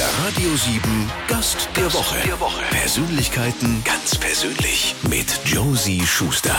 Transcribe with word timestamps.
Der 0.00 0.08
Radio 0.24 0.56
7 0.56 0.80
Gast 1.28 1.68
der 1.76 1.92
Woche. 1.92 2.16
Der 2.26 2.40
Woche. 2.40 2.62
Persönlichkeiten 2.70 3.82
ganz 3.84 4.16
persönlich 4.16 4.94
mit 5.10 5.26
Josie 5.44 6.00
Schuster. 6.00 6.54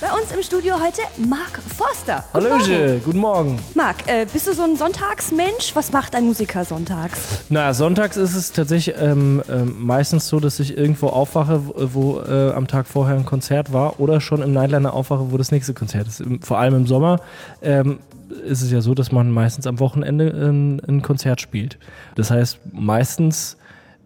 Bei 0.00 0.08
uns 0.08 0.32
im 0.32 0.42
Studio 0.42 0.74
heute 0.74 1.02
Marc 1.16 1.60
Forster. 1.76 2.24
Guten 2.32 2.46
Hallöche, 2.46 2.72
Morgen. 2.72 3.02
guten 3.04 3.18
Morgen. 3.20 3.58
Marc, 3.76 4.08
äh, 4.08 4.26
bist 4.32 4.48
du 4.48 4.54
so 4.54 4.64
ein 4.64 4.74
Sonntagsmensch? 4.74 5.70
Was 5.74 5.92
macht 5.92 6.16
ein 6.16 6.24
Musiker 6.24 6.64
sonntags? 6.64 7.20
Na, 7.48 7.72
sonntags 7.74 8.16
ist 8.16 8.34
es 8.34 8.50
tatsächlich 8.50 8.96
ähm, 8.98 9.40
ähm, 9.48 9.76
meistens 9.78 10.26
so, 10.26 10.40
dass 10.40 10.58
ich 10.58 10.76
irgendwo 10.76 11.10
aufwache, 11.10 11.68
wo, 11.68 11.74
wo 11.94 12.20
äh, 12.22 12.50
am 12.54 12.66
Tag 12.66 12.88
vorher 12.88 13.14
ein 13.14 13.24
Konzert 13.24 13.72
war 13.72 14.00
oder 14.00 14.20
schon 14.20 14.42
im 14.42 14.52
Nightliner 14.52 14.94
aufwache, 14.94 15.30
wo 15.30 15.36
das 15.36 15.52
nächste 15.52 15.74
Konzert 15.74 16.08
ist. 16.08 16.24
Vor 16.40 16.58
allem 16.58 16.74
im 16.74 16.86
Sommer 16.88 17.20
ähm, 17.62 18.00
ist 18.30 18.62
es 18.62 18.70
ja 18.70 18.80
so, 18.80 18.94
dass 18.94 19.12
man 19.12 19.30
meistens 19.30 19.66
am 19.66 19.78
Wochenende 19.80 20.28
ähm, 20.28 20.80
ein 20.86 21.02
Konzert 21.02 21.40
spielt. 21.40 21.78
Das 22.14 22.30
heißt, 22.30 22.60
meistens 22.72 23.56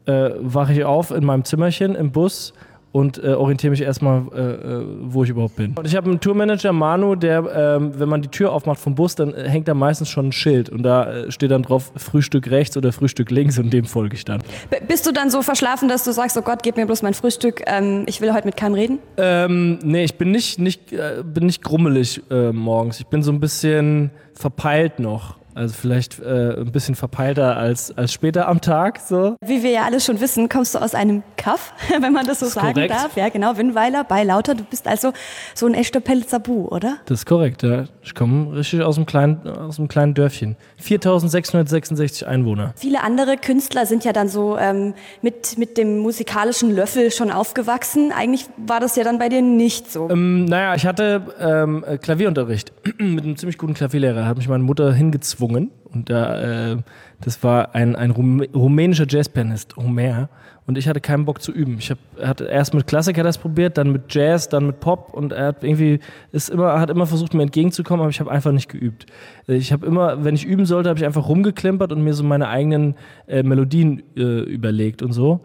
äh, 0.06 0.30
wache 0.38 0.72
ich 0.72 0.84
auf 0.84 1.10
in 1.10 1.24
meinem 1.24 1.44
Zimmerchen 1.44 1.94
im 1.94 2.12
Bus 2.12 2.52
und 2.94 3.22
äh, 3.24 3.32
orientiere 3.32 3.72
mich 3.72 3.80
erstmal, 3.80 4.22
äh, 4.32 4.40
äh, 4.40 4.84
wo 5.00 5.24
ich 5.24 5.30
überhaupt 5.30 5.56
bin. 5.56 5.74
Und 5.76 5.84
ich 5.84 5.96
habe 5.96 6.08
einen 6.08 6.20
Tourmanager, 6.20 6.72
Manu, 6.72 7.16
der, 7.16 7.44
ähm, 7.52 7.98
wenn 7.98 8.08
man 8.08 8.22
die 8.22 8.28
Tür 8.28 8.52
aufmacht 8.52 8.78
vom 8.78 8.94
Bus, 8.94 9.16
dann 9.16 9.34
äh, 9.34 9.48
hängt 9.48 9.66
da 9.66 9.74
meistens 9.74 10.08
schon 10.08 10.28
ein 10.28 10.32
Schild 10.32 10.68
und 10.68 10.84
da 10.84 11.12
äh, 11.12 11.32
steht 11.32 11.50
dann 11.50 11.62
drauf 11.62 11.90
Frühstück 11.96 12.48
rechts 12.48 12.76
oder 12.76 12.92
Frühstück 12.92 13.32
links 13.32 13.58
und 13.58 13.72
dem 13.72 13.84
folge 13.84 14.14
ich 14.14 14.24
dann. 14.24 14.44
B 14.70 14.76
bist 14.86 15.08
du 15.08 15.12
dann 15.12 15.28
so 15.28 15.42
verschlafen, 15.42 15.88
dass 15.88 16.04
du 16.04 16.12
sagst, 16.12 16.38
oh 16.38 16.42
Gott, 16.42 16.62
gib 16.62 16.76
mir 16.76 16.86
bloß 16.86 17.02
mein 17.02 17.14
Frühstück, 17.14 17.62
ähm, 17.66 18.04
ich 18.06 18.20
will 18.20 18.32
heute 18.32 18.46
mit 18.46 18.56
keinem 18.56 18.74
reden? 18.74 18.98
Ähm, 19.16 19.80
nee, 19.82 20.04
ich 20.04 20.14
bin 20.14 20.30
nicht, 20.30 20.60
nicht, 20.60 20.92
äh, 20.92 21.24
bin 21.24 21.46
nicht 21.46 21.64
grummelig 21.64 22.22
äh, 22.30 22.52
morgens. 22.52 23.00
Ich 23.00 23.08
bin 23.08 23.24
so 23.24 23.32
ein 23.32 23.40
bisschen 23.40 24.12
verpeilt 24.34 25.00
noch. 25.00 25.34
Also 25.54 25.74
vielleicht 25.74 26.18
äh, 26.20 26.56
ein 26.58 26.72
bisschen 26.72 26.96
verpeilter 26.96 27.56
als, 27.56 27.96
als 27.96 28.12
später 28.12 28.48
am 28.48 28.60
Tag. 28.60 28.98
So. 28.98 29.36
Wie 29.44 29.62
wir 29.62 29.70
ja 29.70 29.82
alle 29.84 30.00
schon 30.00 30.20
wissen, 30.20 30.48
kommst 30.48 30.74
du 30.74 30.80
aus 30.80 30.94
einem 30.94 31.22
Kaff, 31.36 31.72
wenn 32.00 32.12
man 32.12 32.26
das 32.26 32.40
so 32.40 32.46
ist 32.46 32.54
sagen 32.54 32.74
korrekt. 32.74 32.92
darf. 32.92 33.16
Ja, 33.16 33.28
genau, 33.28 33.56
Winnweiler 33.56 34.02
bei 34.02 34.24
Lauter. 34.24 34.54
Du 34.56 34.64
bist 34.64 34.88
also 34.88 35.12
so 35.54 35.66
ein 35.66 35.74
echter 35.74 36.00
Pelzabu, 36.00 36.66
oder? 36.68 36.96
Das 37.06 37.20
ist 37.20 37.26
korrekt, 37.26 37.62
ja. 37.62 37.84
Ich 38.02 38.14
komme 38.16 38.56
richtig 38.56 38.82
aus 38.82 38.96
einem 38.96 39.06
kleinen, 39.06 39.46
aus 39.46 39.78
einem 39.78 39.86
kleinen 39.86 40.14
Dörfchen. 40.14 40.56
4666 40.78 42.26
Einwohner. 42.26 42.72
Viele 42.76 43.02
andere 43.02 43.36
Künstler 43.36 43.86
sind 43.86 44.04
ja 44.04 44.12
dann 44.12 44.28
so 44.28 44.58
ähm, 44.58 44.94
mit, 45.22 45.56
mit 45.56 45.78
dem 45.78 45.98
musikalischen 45.98 46.74
Löffel 46.74 47.12
schon 47.12 47.30
aufgewachsen. 47.30 48.10
Eigentlich 48.10 48.46
war 48.56 48.80
das 48.80 48.96
ja 48.96 49.04
dann 49.04 49.20
bei 49.20 49.28
dir 49.28 49.40
nicht 49.40 49.90
so. 49.92 50.10
Ähm, 50.10 50.46
naja, 50.46 50.74
ich 50.74 50.84
hatte 50.84 51.22
ähm, 51.38 51.84
äh, 51.86 51.96
Klavierunterricht 51.96 52.72
mit 52.98 53.22
einem 53.22 53.36
ziemlich 53.36 53.56
guten 53.56 53.74
Klavierlehrer. 53.74 54.26
Hat 54.26 54.36
mich 54.36 54.48
meine 54.48 54.64
Mutter 54.64 54.92
hingezwungen. 54.92 55.43
Und 55.52 56.10
da, 56.10 56.72
äh, 56.72 56.76
das 57.20 57.42
war 57.42 57.74
ein, 57.74 57.96
ein 57.96 58.10
Rum 58.10 58.40
rumänischer 58.54 59.06
Jazzpianist, 59.08 59.76
Homer. 59.76 60.28
Und 60.66 60.78
ich 60.78 60.88
hatte 60.88 61.00
keinen 61.00 61.26
Bock 61.26 61.42
zu 61.42 61.52
üben. 61.52 61.76
Ich 61.78 61.90
hab, 61.90 61.98
er 62.18 62.28
hat 62.28 62.40
erst 62.40 62.72
mit 62.72 62.86
Klassiker 62.86 63.22
das 63.22 63.36
probiert, 63.36 63.76
dann 63.76 63.92
mit 63.92 64.14
Jazz, 64.14 64.48
dann 64.48 64.66
mit 64.66 64.80
Pop. 64.80 65.12
Und 65.12 65.32
er 65.32 65.48
hat 65.48 65.62
irgendwie 65.62 66.00
ist 66.32 66.48
immer, 66.48 66.80
hat 66.80 66.88
immer 66.88 67.06
versucht, 67.06 67.34
mir 67.34 67.42
entgegenzukommen, 67.42 68.00
aber 68.00 68.10
ich 68.10 68.20
habe 68.20 68.30
einfach 68.30 68.50
nicht 68.50 68.70
geübt. 68.70 69.04
Ich 69.46 69.72
habe 69.72 69.86
immer, 69.86 70.24
wenn 70.24 70.34
ich 70.34 70.46
üben 70.46 70.64
sollte, 70.64 70.88
habe 70.88 70.98
ich 70.98 71.04
einfach 71.04 71.28
rumgeklimpert 71.28 71.92
und 71.92 72.02
mir 72.02 72.14
so 72.14 72.24
meine 72.24 72.48
eigenen 72.48 72.94
äh, 73.26 73.42
Melodien 73.42 74.02
äh, 74.16 74.40
überlegt 74.40 75.02
und 75.02 75.12
so. 75.12 75.42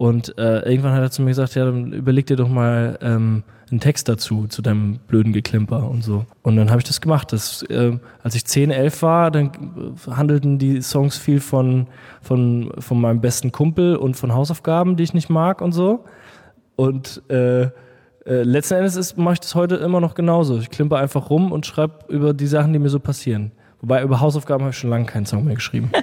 Und 0.00 0.38
äh, 0.38 0.60
irgendwann 0.60 0.94
hat 0.94 1.02
er 1.02 1.10
zu 1.10 1.20
mir 1.20 1.28
gesagt, 1.28 1.56
ja, 1.56 1.66
dann 1.66 1.92
überleg 1.92 2.24
dir 2.24 2.36
doch 2.36 2.48
mal 2.48 2.98
ähm, 3.02 3.42
einen 3.70 3.80
Text 3.80 4.08
dazu, 4.08 4.46
zu 4.46 4.62
deinem 4.62 4.98
blöden 5.06 5.34
Geklimper 5.34 5.90
und 5.90 6.02
so. 6.02 6.24
Und 6.40 6.56
dann 6.56 6.70
habe 6.70 6.80
ich 6.80 6.86
das 6.86 7.02
gemacht. 7.02 7.34
Das, 7.34 7.62
äh, 7.64 7.98
als 8.22 8.34
ich 8.34 8.46
10, 8.46 8.70
11 8.70 9.02
war, 9.02 9.30
dann 9.30 9.48
äh, 9.48 10.10
handelten 10.12 10.58
die 10.58 10.80
Songs 10.80 11.18
viel 11.18 11.38
von, 11.38 11.86
von, 12.22 12.72
von 12.78 12.98
meinem 12.98 13.20
besten 13.20 13.52
Kumpel 13.52 13.94
und 13.94 14.16
von 14.16 14.32
Hausaufgaben, 14.32 14.96
die 14.96 15.02
ich 15.02 15.12
nicht 15.12 15.28
mag 15.28 15.60
und 15.60 15.72
so. 15.72 16.06
Und 16.76 17.20
äh, 17.28 17.64
äh, 17.64 17.70
letzten 18.24 18.76
Endes 18.76 19.18
mache 19.18 19.34
ich 19.34 19.40
das 19.40 19.54
heute 19.54 19.74
immer 19.74 20.00
noch 20.00 20.14
genauso. 20.14 20.60
Ich 20.60 20.70
klimper 20.70 20.96
einfach 20.96 21.28
rum 21.28 21.52
und 21.52 21.66
schreibe 21.66 22.06
über 22.08 22.32
die 22.32 22.46
Sachen, 22.46 22.72
die 22.72 22.78
mir 22.78 22.88
so 22.88 23.00
passieren. 23.00 23.52
Wobei 23.82 24.02
über 24.02 24.20
Hausaufgaben 24.20 24.64
habe 24.64 24.72
ich 24.72 24.78
schon 24.78 24.90
lange 24.90 25.06
keinen 25.06 25.26
Song 25.26 25.44
mehr 25.44 25.54
geschrieben. 25.54 25.90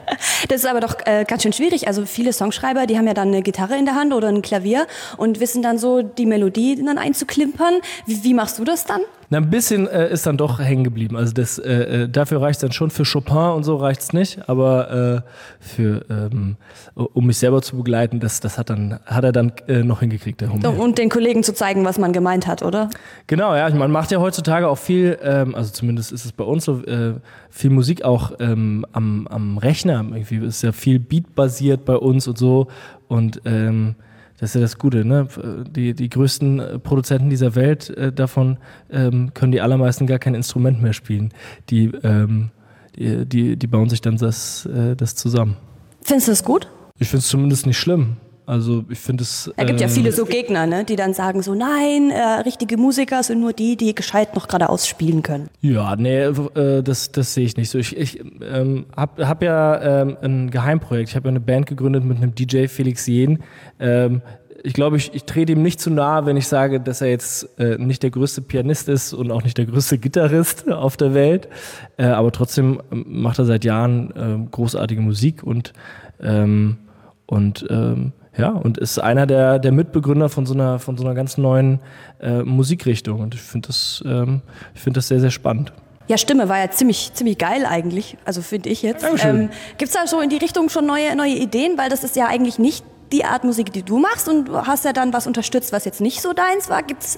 Das 0.49 0.61
ist 0.61 0.69
aber 0.69 0.79
doch 0.79 0.95
äh, 1.05 1.25
ganz 1.27 1.43
schön 1.43 1.51
schwierig. 1.51 1.88
Also 1.88 2.05
viele 2.05 2.31
Songschreiber, 2.31 2.85
die 2.85 2.97
haben 2.97 3.07
ja 3.07 3.13
dann 3.13 3.29
eine 3.29 3.41
Gitarre 3.41 3.75
in 3.77 3.85
der 3.85 3.95
Hand 3.95 4.13
oder 4.13 4.27
ein 4.27 4.41
Klavier 4.41 4.85
und 5.17 5.39
wissen 5.39 5.61
dann 5.63 5.77
so 5.77 6.03
die 6.03 6.25
Melodie 6.25 6.81
dann 6.81 6.97
einzuklimpern. 6.97 7.75
Wie, 8.05 8.23
wie 8.23 8.33
machst 8.33 8.59
du 8.59 8.63
das 8.63 8.85
dann? 8.85 9.01
Na, 9.29 9.39
ein 9.39 9.49
bisschen 9.49 9.88
äh, 9.88 10.09
ist 10.09 10.25
dann 10.25 10.38
doch 10.38 10.59
hängen 10.59 10.85
geblieben. 10.85 11.17
Also 11.17 11.33
das, 11.33 11.59
äh, 11.59 12.03
äh 12.03 12.09
dafür 12.09 12.41
reicht 12.41 12.57
es 12.57 12.61
dann 12.61 12.71
schon. 12.71 12.89
Für 12.89 13.03
Chopin 13.03 13.35
und 13.55 13.63
so 13.63 13.75
reicht 13.75 13.99
es 13.99 14.13
nicht. 14.13 14.47
Aber 14.47 15.23
äh, 15.25 15.29
für, 15.59 16.05
ähm, 16.09 16.55
um 16.95 17.25
mich 17.25 17.38
selber 17.38 17.61
zu 17.61 17.75
begleiten, 17.75 18.21
das, 18.21 18.39
das 18.39 18.57
hat, 18.57 18.69
dann, 18.69 18.99
hat 19.05 19.25
er 19.25 19.33
dann 19.33 19.51
äh, 19.67 19.83
noch 19.83 19.99
hingekriegt, 19.99 20.39
der 20.39 20.53
Hummer. 20.53 20.79
Und 20.79 20.97
den 20.97 21.09
Kollegen 21.09 21.43
zu 21.43 21.53
zeigen, 21.53 21.83
was 21.83 21.97
man 21.97 22.13
gemeint 22.13 22.47
hat, 22.47 22.63
oder? 22.63 22.89
Genau, 23.27 23.53
ja. 23.53 23.69
Man 23.69 23.91
macht 23.91 24.11
ja 24.11 24.19
heutzutage 24.19 24.67
auch 24.69 24.77
viel, 24.77 25.19
ähm, 25.21 25.55
also 25.55 25.71
zumindest 25.71 26.13
ist 26.13 26.23
es 26.23 26.31
bei 26.31 26.45
uns 26.45 26.63
so, 26.63 26.81
äh, 26.83 27.15
viel 27.49 27.69
Musik 27.69 28.03
auch 28.03 28.31
ähm, 28.39 28.85
am, 28.94 29.27
am 29.27 29.57
Rechner. 29.57 30.05
Irgendwie 30.09 30.38
ist 30.38 30.63
ja 30.63 30.71
viel 30.71 30.99
Beat-basiert 30.99 31.83
bei 31.83 31.97
uns 31.97 32.29
und 32.29 32.38
so. 32.38 32.67
Und 33.09 33.41
ähm, 33.44 33.95
das 34.39 34.51
ist 34.51 34.55
ja 34.55 34.61
das 34.61 34.77
Gute, 34.77 35.03
ne? 35.03 35.27
Die, 35.69 35.93
die 35.93 36.09
größten 36.09 36.59
äh, 36.59 36.79
Produzenten 36.79 37.29
dieser 37.29 37.55
Welt, 37.55 37.89
äh, 37.89 38.11
davon 38.11 38.57
ähm, 38.91 39.33
können 39.33 39.51
die 39.51 39.61
allermeisten 39.61 40.05
gar 40.05 40.19
kein 40.19 40.35
Instrument 40.35 40.81
mehr 40.81 40.93
spielen. 40.93 41.33
Die, 41.69 41.91
ähm, 42.03 42.51
die, 42.95 43.25
die, 43.25 43.57
die 43.57 43.67
bauen 43.67 43.89
sich 43.89 44.01
dann 44.01 44.17
das, 44.17 44.65
äh, 44.67 44.95
das 44.95 45.15
zusammen. 45.15 45.57
Findest 46.03 46.27
du 46.27 46.31
das 46.31 46.43
gut? 46.43 46.67
Ich 46.99 47.09
finde 47.09 47.21
es 47.21 47.27
zumindest 47.27 47.65
nicht 47.65 47.77
schlimm. 47.77 48.17
Also 48.47 48.85
ich 48.89 48.97
finde 48.97 49.23
es. 49.23 49.51
Es 49.57 49.65
gibt 49.67 49.81
ja 49.81 49.89
viele 49.89 50.13
so 50.13 50.23
Gegner, 50.23 50.65
ne, 50.65 50.85
die 50.85 50.95
dann 50.95 51.13
sagen 51.13 51.41
so, 51.41 51.53
nein, 51.53 52.11
äh, 52.11 52.21
richtige 52.45 52.77
Musiker 52.77 53.21
sind 53.21 53.41
nur 53.41 53.51
die, 53.51 53.75
die 53.75 53.93
gescheit 53.93 54.35
noch 54.35 54.47
geradeaus 54.47 54.87
spielen 54.87 55.21
können. 55.21 55.49
Ja, 55.59 55.97
nee, 55.97 56.21
äh, 56.21 56.81
das, 56.81 57.11
das 57.11 57.33
sehe 57.33 57.43
ich 57.43 57.57
nicht 57.57 57.69
so. 57.69 57.77
Ich, 57.77 57.97
ich 57.97 58.21
ähm, 58.41 58.85
habe 58.95 59.27
hab 59.27 59.43
ja 59.43 60.01
ähm, 60.01 60.17
ein 60.21 60.49
Geheimprojekt. 60.49 61.09
Ich 61.09 61.15
habe 61.17 61.27
ja 61.27 61.31
eine 61.31 61.41
Band 61.41 61.65
gegründet 61.65 62.05
mit 62.05 62.17
einem 62.17 62.35
DJ 62.35 62.67
Felix 62.67 63.05
Jen. 63.05 63.39
Ähm, 63.81 64.21
ich 64.63 64.73
glaube, 64.73 64.95
ich, 64.95 65.13
ich 65.13 65.25
trete 65.25 65.51
ihm 65.51 65.61
nicht 65.61 65.81
zu 65.81 65.89
nahe, 65.89 66.25
wenn 66.25 66.37
ich 66.37 66.47
sage, 66.47 66.79
dass 66.79 67.01
er 67.01 67.09
jetzt 67.09 67.59
äh, 67.59 67.77
nicht 67.77 68.01
der 68.01 68.11
größte 68.11 68.41
Pianist 68.41 68.87
ist 68.87 69.13
und 69.13 69.29
auch 69.29 69.43
nicht 69.43 69.57
der 69.57 69.65
größte 69.65 69.97
Gitarrist 69.97 70.71
auf 70.71 70.95
der 70.95 71.13
Welt. 71.13 71.49
Äh, 71.97 72.05
aber 72.05 72.31
trotzdem 72.31 72.81
macht 72.89 73.39
er 73.39 73.45
seit 73.45 73.65
Jahren 73.65 74.11
äh, 74.11 74.47
großartige 74.49 75.01
Musik 75.01 75.43
und, 75.43 75.73
ähm, 76.21 76.77
und 77.25 77.67
ähm, 77.69 78.13
ja, 78.37 78.49
und 78.49 78.77
ist 78.77 78.99
einer 78.99 79.25
der, 79.25 79.59
der 79.59 79.71
Mitbegründer 79.71 80.29
von 80.29 80.45
so 80.45 80.53
einer, 80.53 80.79
von 80.79 80.97
so 80.97 81.03
einer 81.03 81.15
ganz 81.15 81.37
neuen 81.37 81.79
äh, 82.21 82.43
Musikrichtung. 82.43 83.19
Und 83.21 83.33
ich 83.33 83.41
finde 83.41 83.67
das, 83.67 84.03
ähm, 84.05 84.41
ich 84.75 84.81
finde 84.81 84.99
das 84.99 85.07
sehr, 85.07 85.19
sehr 85.19 85.31
spannend. 85.31 85.73
Ja, 86.07 86.17
Stimme 86.17 86.47
war 86.47 86.59
ja 86.59 86.69
ziemlich, 86.69 87.11
ziemlich 87.13 87.37
geil 87.37 87.65
eigentlich. 87.65 88.17
Also 88.23 88.41
finde 88.41 88.69
ich 88.69 88.81
jetzt. 88.81 89.05
Ähm, 89.23 89.49
Gibt 89.77 89.89
es 89.89 89.91
da 89.91 90.07
so 90.07 90.21
in 90.21 90.29
die 90.29 90.37
Richtung 90.37 90.69
schon 90.69 90.85
neue, 90.85 91.15
neue 91.15 91.33
Ideen? 91.33 91.77
Weil 91.77 91.89
das 91.89 92.03
ist 92.03 92.15
ja 92.15 92.27
eigentlich 92.27 92.59
nicht 92.59 92.85
die 93.11 93.25
Art 93.25 93.43
Musik, 93.43 93.73
die 93.73 93.83
du 93.83 93.99
machst 93.99 94.29
und 94.29 94.47
du 94.47 94.57
hast 94.57 94.85
ja 94.85 94.93
dann 94.93 95.11
was 95.11 95.27
unterstützt, 95.27 95.73
was 95.73 95.85
jetzt 95.85 95.99
nicht 95.99 96.21
so 96.21 96.33
deins 96.33 96.69
war. 96.69 96.83
Gibt 96.83 97.03
es 97.03 97.17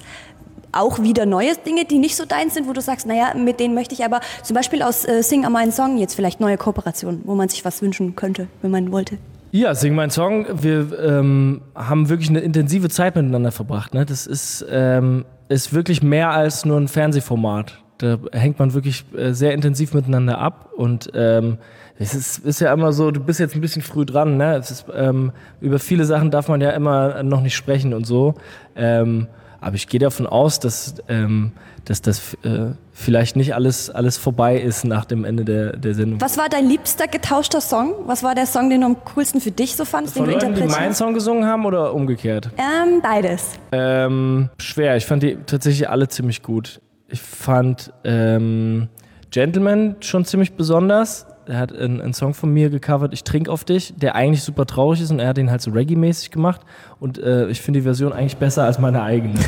auch 0.72 1.00
wieder 1.02 1.25
neue 1.25 1.56
Dinge, 1.56 1.85
die 1.85 1.97
nicht 1.97 2.16
so 2.16 2.25
deins 2.25 2.53
sind, 2.53 2.68
wo 2.68 2.74
du 2.74 2.81
sagst, 2.81 3.06
naja, 3.06 3.34
mit 3.35 3.59
denen 3.59 3.74
möchte 3.74 3.94
ich 3.94 4.06
aber 4.06 4.22
zum 4.44 4.56
Beispiel 4.56 4.81
aus 4.81 5.06
äh, 5.06 5.24
Sing 5.24 5.46
a 5.46 5.50
Mein 5.50 5.72
Song 5.72 5.97
jetzt 5.97 6.16
vielleicht 6.16 6.40
neue 6.40 6.58
Kooperationen, 6.58 7.22
wo 7.25 7.35
man 7.35 7.50
sich 7.50 7.66
was 7.66 7.81
wünschen 7.81 8.16
könnte, 8.16 8.47
wenn 8.62 8.72
man 8.72 8.91
wollte? 8.91 9.18
Ja, 9.52 9.74
Sing 9.74 9.96
mein 9.96 10.12
Song. 10.12 10.46
Wir 10.62 11.00
ähm, 11.00 11.62
haben 11.74 12.08
wirklich 12.10 12.30
eine 12.30 12.40
intensive 12.40 12.88
Zeit 12.90 13.16
miteinander 13.16 13.52
verbracht. 13.52 13.96
Ne? 13.96 14.06
Das 14.06 14.28
ist, 14.28 14.64
ähm, 14.70 15.26
ist 15.48 15.74
wirklich 15.74 16.04
mehr 16.04 16.30
als 16.30 16.66
nur 16.66 16.78
ein 16.78 16.88
Fernsehformat. 16.88 17.84
Da 17.98 18.20
hängt 18.32 18.59
man 18.59 18.76
wirklich 18.76 19.06
äh, 19.18 19.34
sehr 19.34 19.54
intensiv 19.54 19.94
miteinander 19.94 20.38
ab 20.38 20.70
und 20.78 21.09
ähm, 21.16 21.58
es 21.98 22.14
ist, 22.14 22.46
ist 22.46 22.62
ja 22.62 22.72
immer 22.72 22.94
so, 22.94 23.12
du 23.12 23.20
bist 23.20 23.42
jetzt 23.42 23.56
ein 23.56 23.62
bisschen 23.62 23.82
früh 23.82 24.06
dran. 24.06 24.38
Ne? 24.38 24.56
Es 24.56 24.72
ist, 24.72 24.86
ähm, 24.96 25.32
über 25.59 25.79
viele 25.79 26.06
Sachen 26.06 26.32
darf 26.32 26.47
man 26.47 26.62
ja 26.62 26.70
immer 26.70 27.23
noch 27.23 27.41
nicht 27.41 27.56
sprechen 27.56 27.94
und 27.94 28.06
so. 28.06 28.35
Ähm, 28.76 29.28
aber 29.61 29.76
ich 29.76 29.88
gehe 29.88 30.00
davon 30.00 30.28
aus, 30.28 30.59
dass, 30.59 30.96
ähm, 31.08 31.52
dass 31.85 32.02
das 32.02 32.34
äh, 32.44 32.72
vielleicht 32.94 33.35
nicht 33.35 33.56
alles, 33.56 33.90
alles 33.90 34.17
vorbei 34.17 34.59
ist 34.59 34.85
nach 34.85 35.06
dem 35.06 35.26
Ende 35.26 35.46
der, 35.46 35.76
der 35.76 35.94
Sendung. 35.94 36.22
Was 36.22 36.38
war 36.38 36.50
dein 36.50 36.67
liebster 36.67 37.08
getauschter 37.08 37.61
Song? 37.61 37.94
Was 38.06 38.23
war 38.23 38.35
der 38.35 38.46
Song, 38.46 38.70
den 38.70 38.82
du 38.82 38.88
am 38.88 38.97
coolsten 39.16 39.41
für 39.41 39.52
dich 39.52 39.76
so 39.76 39.85
fandest, 39.85 40.17
Von 40.17 40.28
den 40.28 40.40
du 40.40 40.46
Leuten, 40.46 40.56
die 40.61 40.67
meinen 40.67 40.94
Song 40.94 41.14
gesungen 41.14 41.46
haben 41.46 41.66
oder 41.66 41.94
umgekehrt? 41.94 42.50
Ähm, 42.58 43.02
beides. 43.02 43.52
Ähm, 43.72 44.50
schwer. 44.58 44.97
Ich 44.97 45.06
fand 45.06 45.23
die 45.23 45.38
tatsächlich 45.46 45.90
alle 45.90 46.08
ziemlich 46.08 46.44
gut. 46.44 46.82
Ich 47.08 47.22
fand 47.22 47.91
ähm, 48.03 48.88
Gentleman 49.32 49.96
schon 50.00 50.26
ziemlich 50.26 50.53
besonders. 50.53 51.26
Er 51.49 51.57
hat 51.57 51.75
einen, 51.75 51.99
einen 51.99 52.13
Song 52.13 52.35
von 52.35 52.53
mir 52.53 52.69
gecovert, 52.69 53.11
Ich 53.13 53.23
trink 53.23 53.49
auf 53.49 53.63
dich, 53.63 53.93
der 53.97 54.16
eigentlich 54.16 54.43
super 54.43 54.67
traurig 54.67 55.01
ist 55.01 55.09
und 55.09 55.19
er 55.19 55.29
hat 55.29 55.37
den 55.37 55.49
halt 55.49 55.61
so 55.61 55.72
Reggae-mäßig 55.72 56.29
gemacht. 56.29 56.61
Und 56.99 57.17
äh, 57.17 57.47
ich 57.47 57.59
finde 57.61 57.79
die 57.79 57.84
Version 57.84 58.13
eigentlich 58.13 58.37
besser 58.37 58.66
als 58.66 58.78
meine 58.78 59.01
eigene. 59.01 59.40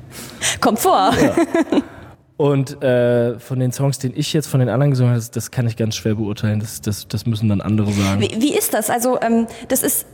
Kommt 0.60 0.78
vor. 0.78 1.12
Und 2.36 2.82
äh, 2.82 3.38
von 3.38 3.58
den 3.58 3.72
Songs, 3.72 3.98
den 3.98 4.12
ich 4.14 4.34
jetzt 4.34 4.46
von 4.46 4.60
den 4.60 4.68
anderen 4.68 4.90
gesungen 4.90 5.12
habe, 5.12 5.18
das, 5.18 5.30
das 5.30 5.50
kann 5.50 5.66
ich 5.66 5.76
ganz 5.76 5.96
schwer 5.96 6.16
beurteilen. 6.16 6.60
Das, 6.60 6.82
das, 6.82 7.08
das 7.08 7.24
müssen 7.24 7.48
dann 7.48 7.62
andere 7.62 7.90
sagen. 7.92 8.20
Wie, 8.20 8.30
wie 8.38 8.54
ist 8.54 8.74
das? 8.74 8.90
Also 8.90 9.18
ähm, 9.22 9.46
das 9.68 9.82
ist 9.82 10.06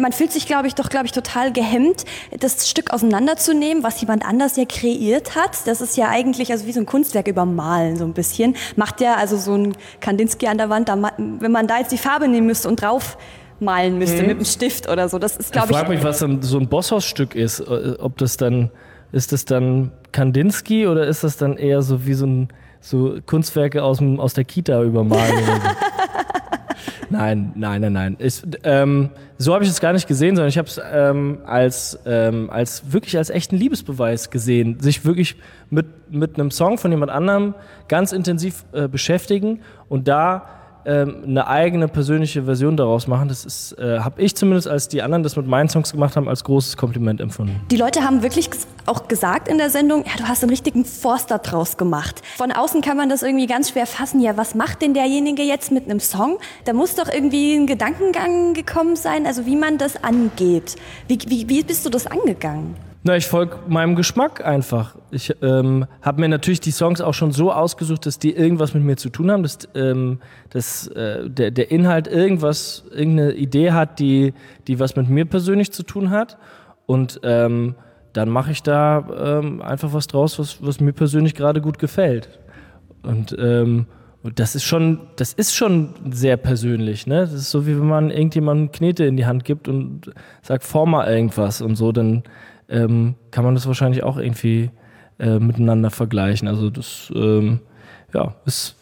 man 0.00 0.12
fühlt 0.12 0.32
sich, 0.32 0.46
glaube 0.46 0.66
ich, 0.66 0.74
doch, 0.74 0.88
glaube 0.88 1.06
ich, 1.06 1.12
total 1.12 1.52
gehemmt, 1.52 2.04
das 2.38 2.68
Stück 2.68 2.92
auseinanderzunehmen, 2.92 3.82
was 3.82 4.00
jemand 4.00 4.24
anders 4.24 4.56
ja 4.56 4.64
kreiert 4.64 5.36
hat. 5.36 5.66
Das 5.66 5.80
ist 5.80 5.96
ja 5.96 6.08
eigentlich 6.08 6.50
also 6.50 6.66
wie 6.66 6.72
so 6.72 6.80
ein 6.80 6.86
Kunstwerk 6.86 7.28
übermalen, 7.28 7.96
so 7.96 8.04
ein 8.04 8.12
bisschen. 8.12 8.56
Macht 8.76 9.00
ja 9.00 9.14
also 9.14 9.36
so 9.36 9.54
ein 9.54 9.76
Kandinsky 10.00 10.48
an 10.48 10.58
der 10.58 10.70
Wand, 10.70 10.88
da, 10.88 11.12
wenn 11.18 11.52
man 11.52 11.66
da 11.66 11.78
jetzt 11.78 11.92
die 11.92 11.98
Farbe 11.98 12.28
nehmen 12.28 12.46
müsste 12.46 12.68
und 12.68 12.80
drauf 12.80 13.16
malen 13.60 13.98
müsste 13.98 14.22
mhm. 14.22 14.28
mit 14.28 14.36
einem 14.36 14.44
Stift 14.44 14.88
oder 14.88 15.08
so. 15.08 15.18
Das 15.18 15.36
ist, 15.36 15.52
glaube 15.52 15.68
ich. 15.68 15.70
Ich 15.72 15.78
frage 15.78 15.94
mich, 15.94 16.02
was 16.04 16.18
so 16.18 16.58
ein 16.58 16.68
Bosshausstück 16.68 17.34
ist. 17.34 17.60
Äh, 17.60 17.96
ob 17.98 18.18
das 18.18 18.36
dann, 18.36 18.70
ist 19.12 19.32
das 19.32 19.44
dann 19.44 19.92
Kandinsky 20.12 20.86
oder 20.86 21.06
ist 21.06 21.24
das 21.24 21.36
dann 21.36 21.56
eher 21.56 21.82
so 21.82 22.06
wie 22.06 22.14
so 22.14 22.26
ein 22.26 22.48
so 22.80 23.16
Kunstwerke 23.24 23.82
aus, 23.82 23.98
dem, 23.98 24.20
aus 24.20 24.34
der 24.34 24.44
Kita 24.44 24.82
übermalen? 24.82 25.32
Nein, 27.10 27.52
nein, 27.54 27.80
nein, 27.80 27.92
nein. 27.92 28.16
Ich, 28.18 28.42
ähm, 28.62 29.10
so 29.38 29.54
habe 29.54 29.64
ich 29.64 29.70
es 29.70 29.80
gar 29.80 29.92
nicht 29.92 30.06
gesehen, 30.06 30.36
sondern 30.36 30.48
ich 30.48 30.58
habe 30.58 30.68
es 30.68 30.80
ähm, 30.92 31.38
als, 31.46 31.98
ähm, 32.06 32.50
als 32.50 32.92
wirklich 32.92 33.16
als 33.16 33.30
echten 33.30 33.56
Liebesbeweis 33.56 34.30
gesehen, 34.30 34.80
sich 34.80 35.04
wirklich 35.04 35.36
mit, 35.70 35.86
mit 36.10 36.38
einem 36.38 36.50
Song 36.50 36.78
von 36.78 36.90
jemand 36.90 37.10
anderem 37.10 37.54
ganz 37.88 38.12
intensiv 38.12 38.64
äh, 38.72 38.88
beschäftigen 38.88 39.60
und 39.88 40.08
da 40.08 40.46
ähm, 40.86 41.22
eine 41.26 41.46
eigene 41.46 41.88
persönliche 41.88 42.44
Version 42.44 42.76
daraus 42.76 43.06
machen. 43.06 43.28
Das 43.28 43.74
äh, 43.78 44.00
habe 44.00 44.20
ich 44.22 44.36
zumindest, 44.36 44.68
als 44.68 44.88
die 44.88 45.02
anderen 45.02 45.22
das 45.22 45.36
mit 45.36 45.46
meinen 45.46 45.68
Songs 45.68 45.92
gemacht 45.92 46.16
haben, 46.16 46.28
als 46.28 46.44
großes 46.44 46.76
Kompliment 46.76 47.20
empfunden. 47.20 47.60
Die 47.70 47.76
Leute 47.76 48.02
haben 48.02 48.22
wirklich 48.22 48.50
auch 48.86 49.08
gesagt 49.08 49.48
in 49.48 49.58
der 49.58 49.70
Sendung, 49.70 50.04
ja, 50.04 50.12
du 50.18 50.24
hast 50.24 50.42
einen 50.42 50.50
richtigen 50.50 50.84
Forster 50.84 51.38
draus 51.38 51.76
gemacht. 51.76 52.22
Von 52.36 52.52
außen 52.52 52.80
kann 52.80 52.96
man 52.96 53.08
das 53.08 53.22
irgendwie 53.22 53.46
ganz 53.46 53.70
schwer 53.70 53.86
fassen. 53.86 54.20
Ja, 54.20 54.36
was 54.36 54.54
macht 54.54 54.82
denn 54.82 54.94
derjenige 54.94 55.42
jetzt 55.42 55.72
mit 55.72 55.84
einem 55.84 56.00
Song? 56.00 56.38
Da 56.64 56.72
muss 56.72 56.94
doch 56.94 57.08
irgendwie 57.08 57.54
ein 57.54 57.66
Gedankengang 57.66 58.54
gekommen 58.54 58.96
sein, 58.96 59.26
also 59.26 59.46
wie 59.46 59.56
man 59.56 59.78
das 59.78 60.02
angeht. 60.02 60.76
Wie, 61.08 61.18
wie, 61.26 61.48
wie 61.48 61.62
bist 61.62 61.84
du 61.86 61.90
das 61.90 62.06
angegangen? 62.06 62.76
Na, 63.06 63.18
ich 63.18 63.26
folge 63.26 63.58
meinem 63.68 63.96
Geschmack 63.96 64.42
einfach. 64.42 64.96
Ich 65.10 65.30
ähm, 65.42 65.84
habe 66.00 66.22
mir 66.22 66.28
natürlich 66.30 66.60
die 66.60 66.70
Songs 66.70 67.02
auch 67.02 67.12
schon 67.12 67.32
so 67.32 67.52
ausgesucht, 67.52 68.06
dass 68.06 68.18
die 68.18 68.32
irgendwas 68.32 68.72
mit 68.72 68.82
mir 68.82 68.96
zu 68.96 69.10
tun 69.10 69.30
haben, 69.30 69.42
dass, 69.42 69.58
ähm, 69.74 70.20
dass 70.48 70.86
äh, 70.86 71.28
der, 71.28 71.50
der 71.50 71.70
Inhalt 71.70 72.08
irgendwas, 72.08 72.82
irgendeine 72.90 73.34
Idee 73.34 73.72
hat, 73.72 73.98
die, 73.98 74.32
die 74.66 74.80
was 74.80 74.96
mit 74.96 75.10
mir 75.10 75.26
persönlich 75.26 75.70
zu 75.70 75.82
tun 75.82 76.08
hat. 76.08 76.38
Und 76.86 77.20
ähm, 77.24 77.74
dann 78.14 78.30
mache 78.30 78.52
ich 78.52 78.62
da 78.62 79.06
ähm, 79.42 79.60
einfach 79.60 79.92
was 79.92 80.06
draus, 80.06 80.38
was, 80.38 80.64
was 80.64 80.80
mir 80.80 80.94
persönlich 80.94 81.34
gerade 81.34 81.60
gut 81.60 81.78
gefällt. 81.78 82.30
Und, 83.02 83.36
ähm, 83.38 83.84
das 84.34 84.54
ist 84.54 84.64
schon, 84.64 85.00
das 85.16 85.34
ist 85.34 85.54
schon 85.54 85.90
sehr 86.10 86.38
persönlich, 86.38 87.06
ne? 87.06 87.20
Das 87.20 87.34
ist 87.34 87.50
so 87.50 87.66
wie 87.66 87.76
wenn 87.76 87.86
man 87.86 88.10
irgendjemandem 88.10 88.72
Knete 88.72 89.04
in 89.04 89.18
die 89.18 89.26
Hand 89.26 89.44
gibt 89.44 89.68
und 89.68 90.12
sagt, 90.40 90.64
form 90.64 90.92
mal 90.92 91.06
irgendwas 91.06 91.60
und 91.60 91.76
so, 91.76 91.92
dann 91.92 92.22
ähm, 92.68 93.14
kann 93.30 93.44
man 93.44 93.54
das 93.54 93.66
wahrscheinlich 93.66 94.02
auch 94.02 94.16
irgendwie 94.16 94.70
äh, 95.18 95.38
miteinander 95.38 95.90
vergleichen. 95.90 96.48
Also 96.48 96.70
das, 96.70 97.12
ähm, 97.14 97.60
ja, 98.12 98.34
es, 98.46 98.76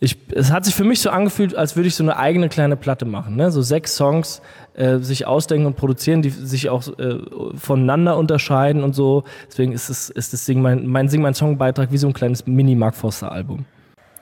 ich, 0.00 0.16
es 0.32 0.52
hat 0.52 0.64
sich 0.64 0.74
für 0.74 0.84
mich 0.84 1.00
so 1.00 1.10
angefühlt, 1.10 1.54
als 1.54 1.76
würde 1.76 1.88
ich 1.88 1.94
so 1.94 2.04
eine 2.04 2.16
eigene 2.16 2.48
kleine 2.48 2.76
Platte 2.76 3.04
machen. 3.04 3.36
Ne? 3.36 3.50
So 3.50 3.62
sechs 3.62 3.96
Songs 3.96 4.42
äh, 4.74 4.98
sich 4.98 5.26
ausdenken 5.26 5.66
und 5.66 5.76
produzieren, 5.76 6.22
die 6.22 6.30
sich 6.30 6.68
auch 6.68 6.86
äh, 6.98 7.18
voneinander 7.56 8.16
unterscheiden 8.16 8.84
und 8.84 8.94
so. 8.94 9.24
Deswegen 9.48 9.72
ist 9.72 9.88
es 9.88 10.10
ist 10.10 10.32
das 10.32 10.44
Sing 10.44 10.60
mein, 10.60 10.86
mein 10.86 11.08
Sing 11.08 11.22
mein 11.22 11.34
Song 11.34 11.58
Beitrag 11.58 11.92
wie 11.92 11.98
so 11.98 12.06
ein 12.06 12.12
kleines 12.12 12.46
Mini 12.46 12.74
Mark 12.74 12.94
Foster 12.94 13.32
Album. 13.32 13.64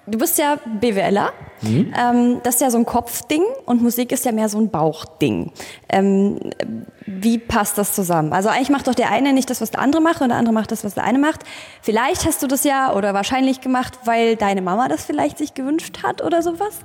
Du 0.07 0.19
bist 0.19 0.39
ja 0.39 0.57
BWLer. 0.81 1.33
Mhm. 1.63 1.95
Ähm, 1.99 2.41
das 2.43 2.57
ist 2.57 2.61
ja 2.61 2.71
so 2.71 2.77
ein 2.77 2.85
Kopfding 2.85 3.43
und 3.65 3.83
Musik 3.83 4.13
ist 4.13 4.25
ja 4.25 4.33
mehr 4.33 4.51
so 4.51 4.59
ein 4.59 4.69
Bauchding. 4.69 5.53
Ähm, 5.89 6.39
wie 7.07 7.39
passt 7.39 7.79
das 7.79 7.95
zusammen? 7.95 8.33
Also 8.33 8.51
eigentlich 8.51 8.69
macht 8.69 8.87
doch 8.87 8.95
der 8.95 9.11
eine 9.11 9.33
nicht 9.33 9.49
das, 9.49 9.63
was 9.63 9.71
der 9.71 9.81
andere 9.81 10.03
macht 10.03 10.21
und 10.21 10.29
der 10.29 10.37
andere 10.37 10.53
macht 10.53 10.73
das, 10.73 10.85
was 10.85 10.95
der 10.95 11.05
eine 11.05 11.19
macht. 11.19 11.41
Vielleicht 11.81 12.27
hast 12.27 12.43
du 12.43 12.47
das 12.47 12.65
ja 12.65 12.93
oder 12.93 13.15
wahrscheinlich 13.15 13.63
gemacht, 13.63 13.99
weil 14.05 14.37
deine 14.37 14.61
Mama 14.61 14.89
das 14.89 15.05
vielleicht 15.05 15.39
sich 15.39 15.55
gewünscht 15.55 16.03
hat 16.03 16.23
oder 16.23 16.43
sowas. 16.43 16.81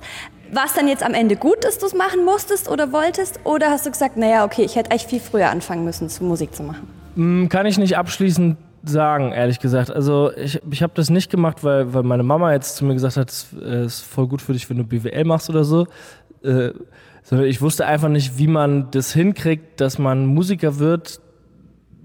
War 0.50 0.64
es 0.64 0.72
dann 0.72 0.88
jetzt 0.88 1.02
am 1.02 1.14
Ende 1.14 1.36
gut, 1.36 1.62
dass 1.62 1.78
du 1.78 1.86
es 1.86 1.94
machen 1.94 2.24
musstest 2.24 2.70
oder 2.70 2.90
wolltest? 2.92 3.40
Oder 3.44 3.70
hast 3.70 3.84
du 3.86 3.90
gesagt, 3.90 4.16
naja, 4.16 4.44
okay, 4.44 4.62
ich 4.62 4.76
hätte 4.76 4.90
eigentlich 4.90 5.06
viel 5.06 5.20
früher 5.20 5.50
anfangen 5.50 5.84
müssen, 5.84 6.08
zu 6.08 6.24
Musik 6.24 6.54
zu 6.54 6.62
machen? 6.62 6.88
Mm, 7.14 7.48
kann 7.48 7.66
ich 7.66 7.76
nicht 7.76 7.96
abschließend 7.96 8.56
sagen, 8.82 9.32
ehrlich 9.32 9.58
gesagt. 9.58 9.90
Also 9.90 10.32
ich, 10.36 10.60
ich 10.70 10.82
habe 10.82 10.92
das 10.94 11.10
nicht 11.10 11.30
gemacht, 11.30 11.62
weil, 11.64 11.92
weil 11.92 12.02
meine 12.02 12.22
Mama 12.22 12.52
jetzt 12.52 12.76
zu 12.76 12.84
mir 12.84 12.94
gesagt 12.94 13.16
hat, 13.16 13.30
es 13.30 13.48
äh, 13.60 13.84
ist 13.84 14.00
voll 14.00 14.26
gut 14.26 14.42
für 14.42 14.52
dich, 14.52 14.68
wenn 14.70 14.78
du 14.78 14.84
BWL 14.84 15.24
machst 15.24 15.50
oder 15.50 15.64
so. 15.64 15.86
Äh, 16.42 16.70
sondern 17.22 17.46
ich 17.46 17.60
wusste 17.60 17.86
einfach 17.86 18.08
nicht, 18.08 18.38
wie 18.38 18.46
man 18.46 18.90
das 18.90 19.12
hinkriegt, 19.12 19.80
dass 19.80 19.98
man 19.98 20.26
Musiker 20.26 20.78
wird, 20.78 21.20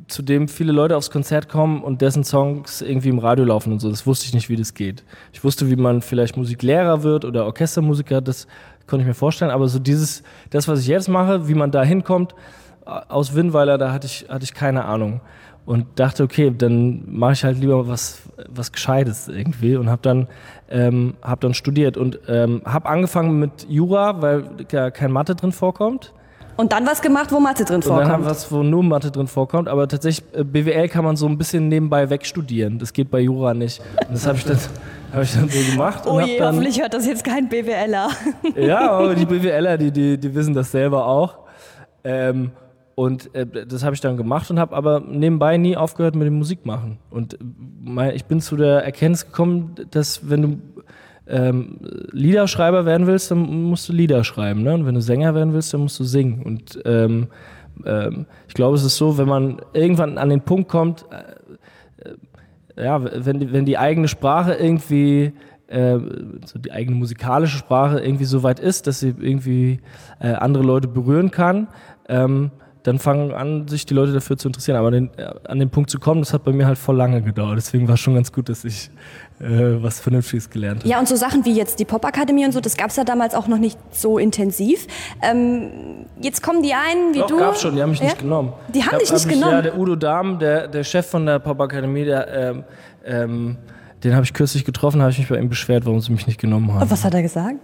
zu 0.08 0.22
dem 0.22 0.48
viele 0.48 0.72
Leute 0.72 0.98
aufs 0.98 1.10
Konzert 1.10 1.50
kommen 1.50 1.82
und 1.82 2.02
dessen 2.02 2.24
Songs 2.24 2.82
irgendwie 2.82 3.10
im 3.10 3.18
Radio 3.18 3.46
laufen 3.46 3.74
und 3.74 3.80
so. 3.80 3.90
Das 3.90 4.06
wusste 4.06 4.26
ich 4.28 4.34
nicht, 4.34 4.50
wie 4.50 4.56
das 4.56 4.74
geht. 4.74 5.04
Ich 5.34 5.44
wusste, 5.44 5.70
wie 5.70 5.76
man 5.76 6.02
vielleicht 6.02 6.38
Musiklehrer 6.38 7.02
wird 7.02 7.26
oder 7.26 7.46
Orchestermusiker, 7.46 8.22
das 8.22 8.46
konnte 8.86 9.02
ich 9.02 9.08
mir 9.08 9.16
vorstellen. 9.16 9.50
Aber 9.50 9.68
so 9.68 9.80
dieses, 9.80 10.22
das, 10.52 10.68
was 10.68 10.82
ich 10.82 10.88
jetzt 10.88 11.08
mache, 11.08 11.48
wie 11.48 11.56
man 11.56 11.72
da 11.72 11.84
hinkommt, 11.84 12.36
aus 12.86 13.34
Winnweiler, 13.34 13.80
da 13.80 13.92
hatte 13.92 14.06
ich, 14.06 14.28
hatte 14.30 14.44
ich 14.44 14.54
keine 14.54 14.86
Ahnung 14.86 15.22
und 15.66 15.86
dachte, 15.96 16.24
okay, 16.24 16.54
dann 16.56 17.04
mache 17.08 17.34
ich 17.34 17.44
halt 17.44 17.60
lieber 17.60 17.88
was, 17.88 18.22
was 18.50 18.72
Gescheites 18.72 19.28
irgendwie 19.28 19.76
und 19.76 19.90
habe 19.90 20.02
dann, 20.02 20.28
ähm, 20.70 21.16
hab 21.22 21.42
dann 21.42 21.54
studiert 21.54 21.98
und 21.98 22.20
ähm, 22.28 22.62
habe 22.66 22.88
angefangen 22.88 23.40
mit 23.40 23.66
Jura, 23.68 24.22
weil 24.22 24.44
ja 24.72 24.92
kein 24.92 25.12
Mathe 25.12 25.36
drin 25.36 25.52
vorkommt. 25.52 26.14
Und 26.58 26.72
dann 26.72 26.86
was 26.88 27.02
gemacht, 27.02 27.32
wo 27.34 27.40
Mathe 27.40 27.66
drin 27.66 27.82
vorkommt. 27.82 28.06
Und 28.06 28.12
dann 28.12 28.26
was, 28.26 28.50
wo 28.50 28.64
nur 28.64 28.82
Mathe 28.82 29.12
drin 29.12 29.28
vorkommt. 29.28 29.68
Aber 29.68 29.88
tatsächlich, 29.90 30.26
äh, 30.34 30.44
BWL 30.44 30.88
kann 30.88 31.04
man 31.04 31.18
so 31.18 31.28
ein 31.28 31.38
bisschen 31.38 31.68
nebenbei 31.68 32.10
wegstudieren. 32.10 32.80
Das 32.80 32.94
geht 32.94 33.12
bei 33.12 33.20
Jura 33.20 33.54
nicht. 33.54 33.82
Und 34.08 34.14
das 34.14 34.26
habe 34.26 34.38
ich 34.38 34.46
dann, 34.46 34.58
hab 35.14 35.24
ich 35.24 35.34
dann 35.34 35.50
so 35.50 35.72
gemacht. 35.72 36.04
Oh 36.06 36.22
je, 36.22 36.38
dann, 36.38 36.54
hoffentlich 36.54 36.80
hört 36.80 36.94
das 36.94 37.06
jetzt 37.06 37.26
kein 37.26 37.50
BWLer. 37.50 38.10
ja, 38.56 38.90
aber 38.90 39.16
die 39.16 39.26
BWLer, 39.26 39.78
die, 39.78 39.92
die, 39.92 40.18
die 40.18 40.34
wissen 40.34 40.54
das 40.54 40.72
selber 40.72 41.06
auch. 41.06 41.40
Ähm, 42.06 42.52
und 42.96 43.36
äh, 43.36 43.46
das 43.46 43.84
habe 43.84 43.94
ich 43.94 44.02
dann 44.02 44.16
gemacht 44.16 44.50
und 44.50 44.58
habe 44.58 44.76
aber 44.76 45.02
nebenbei 45.02 45.58
nie 45.58 45.76
aufgehört 45.76 46.16
mit 46.16 46.26
dem 46.28 46.38
Musikmachen. 46.38 46.98
Und 47.10 47.34
äh, 47.34 47.38
mein, 47.82 48.16
ich 48.16 48.26
bin 48.26 48.40
zu 48.40 48.56
der 48.56 48.84
Erkenntnis 48.84 49.26
gekommen, 49.26 49.76
dass 49.92 50.30
wenn 50.30 50.42
du 50.42 50.58
ähm, 51.28 51.78
Liederschreiber 52.12 52.86
werden 52.86 53.06
willst, 53.06 53.32
dann 53.32 53.40
musst 53.40 53.90
du 53.90 53.94
Lieder 53.94 54.24
schreiben. 54.24 54.64
Ne? 54.64 54.74
Und 54.74 54.86
wenn 54.86 54.96
du 54.96 55.02
Sänger 55.02 55.36
werden 55.36 55.54
willst, 55.54 55.74
dann 55.74 55.82
musst 55.82 56.00
du 56.00 56.06
singen. 56.06 56.44
Und 56.44 56.80
ähm, 56.86 57.28
ähm, 57.86 58.28
ich 58.48 58.54
glaube, 58.54 58.76
es 58.76 58.84
ist 58.84 58.96
so, 58.96 59.18
wenn 59.18 59.28
man 59.28 59.58
irgendwann 59.74 60.18
an 60.18 60.30
den 60.30 60.42
Punkt 60.42 60.70
kommt, 60.70 61.06
äh, 61.12 62.10
äh, 62.80 62.86
ja, 62.86 63.26
wenn 63.26 63.40
die, 63.40 63.52
wenn 63.52 63.66
die 63.66 63.78
eigene 63.78 64.08
Sprache 64.08 64.54
irgendwie 64.54 65.34
äh, 65.68 65.98
so 66.46 66.60
die 66.60 66.72
eigene 66.72 66.96
musikalische 66.96 67.58
Sprache 67.58 68.00
irgendwie 68.00 68.26
so 68.26 68.44
weit 68.44 68.60
ist, 68.60 68.88
dass 68.88 69.00
sie 69.00 69.16
irgendwie 69.20 69.80
äh, 70.20 70.34
andere 70.34 70.64
Leute 70.64 70.88
berühren 70.88 71.32
kann, 71.32 71.68
ähm, 72.08 72.52
dann 72.86 73.00
fangen 73.00 73.34
an, 73.34 73.68
sich 73.68 73.88
die 73.88 73.96
Leute 73.96 74.14
dafür 74.14 74.38
zu 74.38 74.48
interessieren. 74.48 74.78
Aber 74.78 74.92
den, 74.92 75.10
an 75.46 75.58
den 75.58 75.72
Punkt 75.72 75.90
zu 75.90 76.00
kommen, 76.00 76.22
das 76.22 76.34
hat 76.34 76.44
bei 76.44 76.52
mir 76.52 76.68
halt 76.68 76.78
voll 76.78 76.96
lange 76.96 77.24
gedauert. 77.24 77.58
Deswegen 77.58 77.88
war 77.88 77.96
es 77.96 78.00
schon 78.00 78.14
ganz 78.14 78.32
gut, 78.32 78.48
dass 78.48 78.64
ich 78.64 78.92
äh, 79.40 79.82
was 79.82 80.00
Vernünftiges 80.00 80.52
gelernt 80.52 80.82
habe. 80.82 80.90
Ja, 80.90 81.00
und 81.00 81.08
so 81.08 81.16
Sachen 81.16 81.46
wie 81.46 81.54
jetzt 81.56 81.80
die 81.80 81.86
Popakademie 81.86 82.46
und 82.46 82.52
so, 82.52 82.62
das 82.62 82.78
gab 82.78 82.92
es 82.92 82.96
ja 82.96 83.04
damals 83.04 83.34
auch 83.34 83.48
noch 83.48 83.58
nicht 83.58 83.80
so 83.90 84.20
intensiv. 84.20 84.86
Ähm, 85.24 86.06
jetzt 86.22 86.44
kommen 86.44 86.62
die 86.62 86.76
einen 86.76 87.16
wie 87.16 87.20
Doch, 87.20 87.28
du. 87.28 87.38
gab 87.38 87.58
schon, 87.58 87.76
die 87.76 87.82
haben 87.82 87.90
mich 87.90 88.00
ja? 88.00 88.06
nicht 88.06 88.20
genommen. 88.20 88.54
Die 88.72 88.84
haben 88.84 88.92
hab, 88.92 89.00
dich 89.00 89.12
nicht 89.12 89.26
hab 89.26 89.32
genommen? 89.32 89.52
ja, 89.52 89.62
der 89.64 89.80
Udo 89.80 89.96
Dahm, 89.96 90.38
der, 90.38 90.68
der 90.68 90.84
Chef 90.84 91.08
von 91.08 91.26
der 91.26 91.40
Popakademie, 91.40 92.06
der, 92.06 92.28
ähm, 92.32 92.64
ähm, 93.04 93.58
den 94.04 94.14
habe 94.14 94.26
ich 94.26 94.34
kürzlich 94.34 94.64
getroffen, 94.64 95.02
habe 95.02 95.10
ich 95.10 95.18
mich 95.18 95.28
bei 95.28 95.40
ihm 95.40 95.50
beschwert, 95.50 95.88
warum 95.88 96.02
sie 96.02 96.12
mich 96.12 96.28
nicht 96.28 96.40
genommen 96.40 96.72
haben. 96.72 96.84
Und 96.84 96.92
was 96.92 97.04
hat 97.04 97.16
er 97.16 97.24
gesagt? 97.24 97.58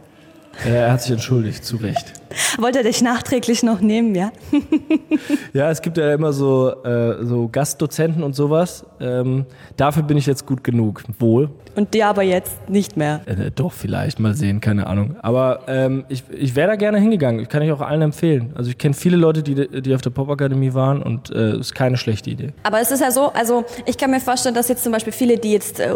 Er 0.66 0.92
hat 0.92 1.02
sich 1.02 1.12
entschuldigt, 1.12 1.66
zu 1.66 1.78
Recht. 1.78 2.14
Wollte 2.58 2.80
er 2.80 2.84
dich 2.84 3.02
nachträglich 3.02 3.64
noch 3.64 3.82
nehmen, 3.82 4.16
ja? 4.16 4.32
ja, 5.54 5.70
es 5.70 5.82
gibt 5.82 5.98
ja 5.98 6.14
immer 6.14 6.34
so, 6.34 6.72
äh, 6.84 7.26
so 7.26 7.50
Gastdozenten 7.52 8.24
und 8.24 8.36
sowas. 8.36 8.86
Ähm, 9.00 9.46
dafür 9.78 10.04
bin 10.04 10.18
ich 10.18 10.26
jetzt 10.26 10.46
gut 10.46 10.64
genug, 10.64 11.04
wohl. 11.20 11.50
Und 11.76 11.94
dir 11.94 12.08
aber 12.08 12.24
jetzt 12.24 12.70
nicht 12.70 12.98
mehr? 12.98 13.22
Äh, 13.26 13.52
doch, 13.52 13.72
vielleicht, 13.72 14.20
mal 14.20 14.34
sehen, 14.34 14.62
keine 14.62 14.88
Ahnung. 14.88 15.16
Aber 15.22 15.62
ähm, 15.68 16.06
ich, 16.10 16.24
ich 16.30 16.56
wäre 16.56 16.70
da 16.70 16.76
gerne 16.76 17.00
hingegangen. 17.00 17.42
Ich 17.42 17.50
kann 17.50 17.62
ich 17.62 17.72
auch 17.72 17.82
allen 17.82 18.02
empfehlen. 18.02 18.54
Also 18.56 18.70
ich 18.70 18.78
kenne 18.78 18.94
viele 18.94 19.18
Leute, 19.18 19.44
die, 19.44 19.82
die 19.82 19.96
auf 19.96 20.02
der 20.02 20.10
Popakademie 20.10 20.74
waren 20.74 21.02
und 21.02 21.30
es 21.30 21.36
äh, 21.36 21.60
ist 21.60 21.76
keine 21.76 21.98
schlechte 21.98 22.30
Idee. 22.30 22.54
Aber 22.64 22.82
es 22.82 22.92
ist 22.92 23.00
ja 23.00 23.12
so, 23.12 23.32
also 23.34 23.66
ich 23.86 23.98
kann 23.98 24.12
mir 24.12 24.20
vorstellen, 24.20 24.56
dass 24.56 24.68
jetzt 24.68 24.84
zum 24.84 24.92
Beispiel 24.92 25.14
viele, 25.14 25.38
die 25.38 25.52
jetzt 25.52 25.80
äh, 25.80 25.94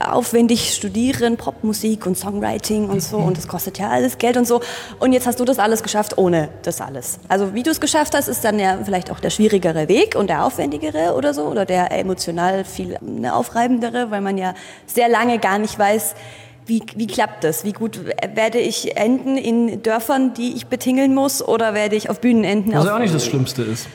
aufwendig 0.00 0.74
studieren, 0.74 1.36
Popmusik 1.36 2.06
und 2.06 2.18
Songwriting 2.18 2.88
und 2.88 3.02
so, 3.02 3.18
und 3.18 3.36
das 3.36 3.46
kostet 3.46 3.75
ja 3.78 3.90
alles 3.90 4.18
Geld 4.18 4.36
und 4.36 4.46
so. 4.46 4.60
Und 4.98 5.12
jetzt 5.12 5.26
hast 5.26 5.40
du 5.40 5.44
das 5.44 5.58
alles 5.58 5.82
geschafft 5.82 6.18
ohne 6.18 6.48
das 6.62 6.80
alles. 6.80 7.18
Also 7.28 7.54
wie 7.54 7.62
du 7.62 7.70
es 7.70 7.80
geschafft 7.80 8.14
hast, 8.14 8.28
ist 8.28 8.44
dann 8.44 8.58
ja 8.58 8.78
vielleicht 8.84 9.10
auch 9.10 9.20
der 9.20 9.30
schwierigere 9.30 9.88
Weg 9.88 10.14
und 10.16 10.28
der 10.28 10.44
aufwendigere 10.44 11.14
oder 11.14 11.34
so 11.34 11.42
oder 11.42 11.64
der 11.64 11.90
emotional 11.92 12.64
viel 12.64 12.96
ne, 13.00 13.34
aufreibendere, 13.34 14.10
weil 14.10 14.20
man 14.20 14.38
ja 14.38 14.54
sehr 14.86 15.08
lange 15.08 15.38
gar 15.38 15.58
nicht 15.58 15.78
weiß, 15.78 16.14
wie, 16.66 16.82
wie 16.96 17.06
klappt 17.06 17.44
das? 17.44 17.64
Wie 17.64 17.72
gut 17.72 18.00
werde 18.34 18.58
ich 18.58 18.96
enden 18.96 19.36
in 19.36 19.82
Dörfern, 19.82 20.34
die 20.34 20.54
ich 20.54 20.66
betingeln 20.66 21.14
muss 21.14 21.40
oder 21.40 21.74
werde 21.74 21.94
ich 21.94 22.10
auf 22.10 22.20
Bühnen 22.20 22.42
enden? 22.42 22.74
Was 22.74 22.88
auch 22.88 22.98
nicht 22.98 23.14
das 23.14 23.24
Schlimmste 23.24 23.62
ist. 23.62 23.86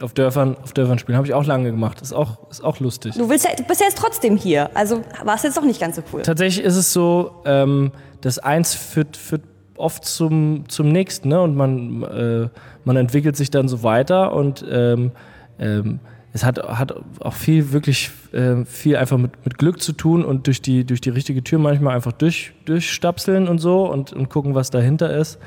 Auf 0.00 0.14
Dörfern, 0.14 0.56
auf 0.62 0.72
Dörfern 0.72 0.98
spielen. 0.98 1.16
Habe 1.16 1.26
ich 1.26 1.34
auch 1.34 1.44
lange 1.44 1.70
gemacht. 1.70 2.00
Ist 2.00 2.12
auch, 2.12 2.48
ist 2.50 2.62
auch 2.62 2.80
lustig. 2.80 3.14
Du, 3.16 3.28
willst 3.28 3.44
ja, 3.44 3.50
du 3.56 3.64
bist 3.64 3.80
ja 3.80 3.86
jetzt 3.86 3.98
trotzdem 3.98 4.36
hier. 4.36 4.70
Also 4.74 5.02
war 5.24 5.34
es 5.34 5.42
jetzt 5.42 5.56
doch 5.56 5.64
nicht 5.64 5.80
ganz 5.80 5.96
so 5.96 6.02
cool. 6.12 6.22
Tatsächlich 6.22 6.64
ist 6.64 6.76
es 6.76 6.92
so, 6.92 7.42
ähm, 7.44 7.92
das 8.20 8.38
eins 8.38 8.74
führt, 8.74 9.16
führt 9.16 9.42
oft 9.76 10.04
zum, 10.04 10.68
zum 10.68 10.90
nächsten. 10.90 11.28
Ne? 11.28 11.40
Und 11.40 11.56
man, 11.56 12.02
äh, 12.02 12.48
man 12.84 12.96
entwickelt 12.96 13.36
sich 13.36 13.50
dann 13.50 13.68
so 13.68 13.82
weiter 13.82 14.32
und 14.34 14.64
ähm, 14.70 15.12
ähm, 15.58 16.00
es 16.32 16.44
hat, 16.44 16.58
hat 16.58 16.94
auch 17.20 17.32
viel, 17.32 17.72
wirklich 17.72 18.10
äh, 18.32 18.64
viel 18.64 18.96
einfach 18.96 19.18
mit, 19.18 19.32
mit 19.44 19.58
Glück 19.58 19.80
zu 19.80 19.92
tun 19.92 20.24
und 20.24 20.46
durch 20.46 20.60
die, 20.60 20.84
durch 20.84 21.00
die 21.00 21.10
richtige 21.10 21.42
Tür 21.42 21.58
manchmal 21.58 21.94
einfach 21.94 22.12
durch, 22.12 22.52
durchstapseln 22.66 23.48
und 23.48 23.58
so 23.58 23.90
und, 23.90 24.12
und 24.12 24.28
gucken, 24.28 24.54
was 24.54 24.70
dahinter 24.70 25.16
ist. 25.16 25.38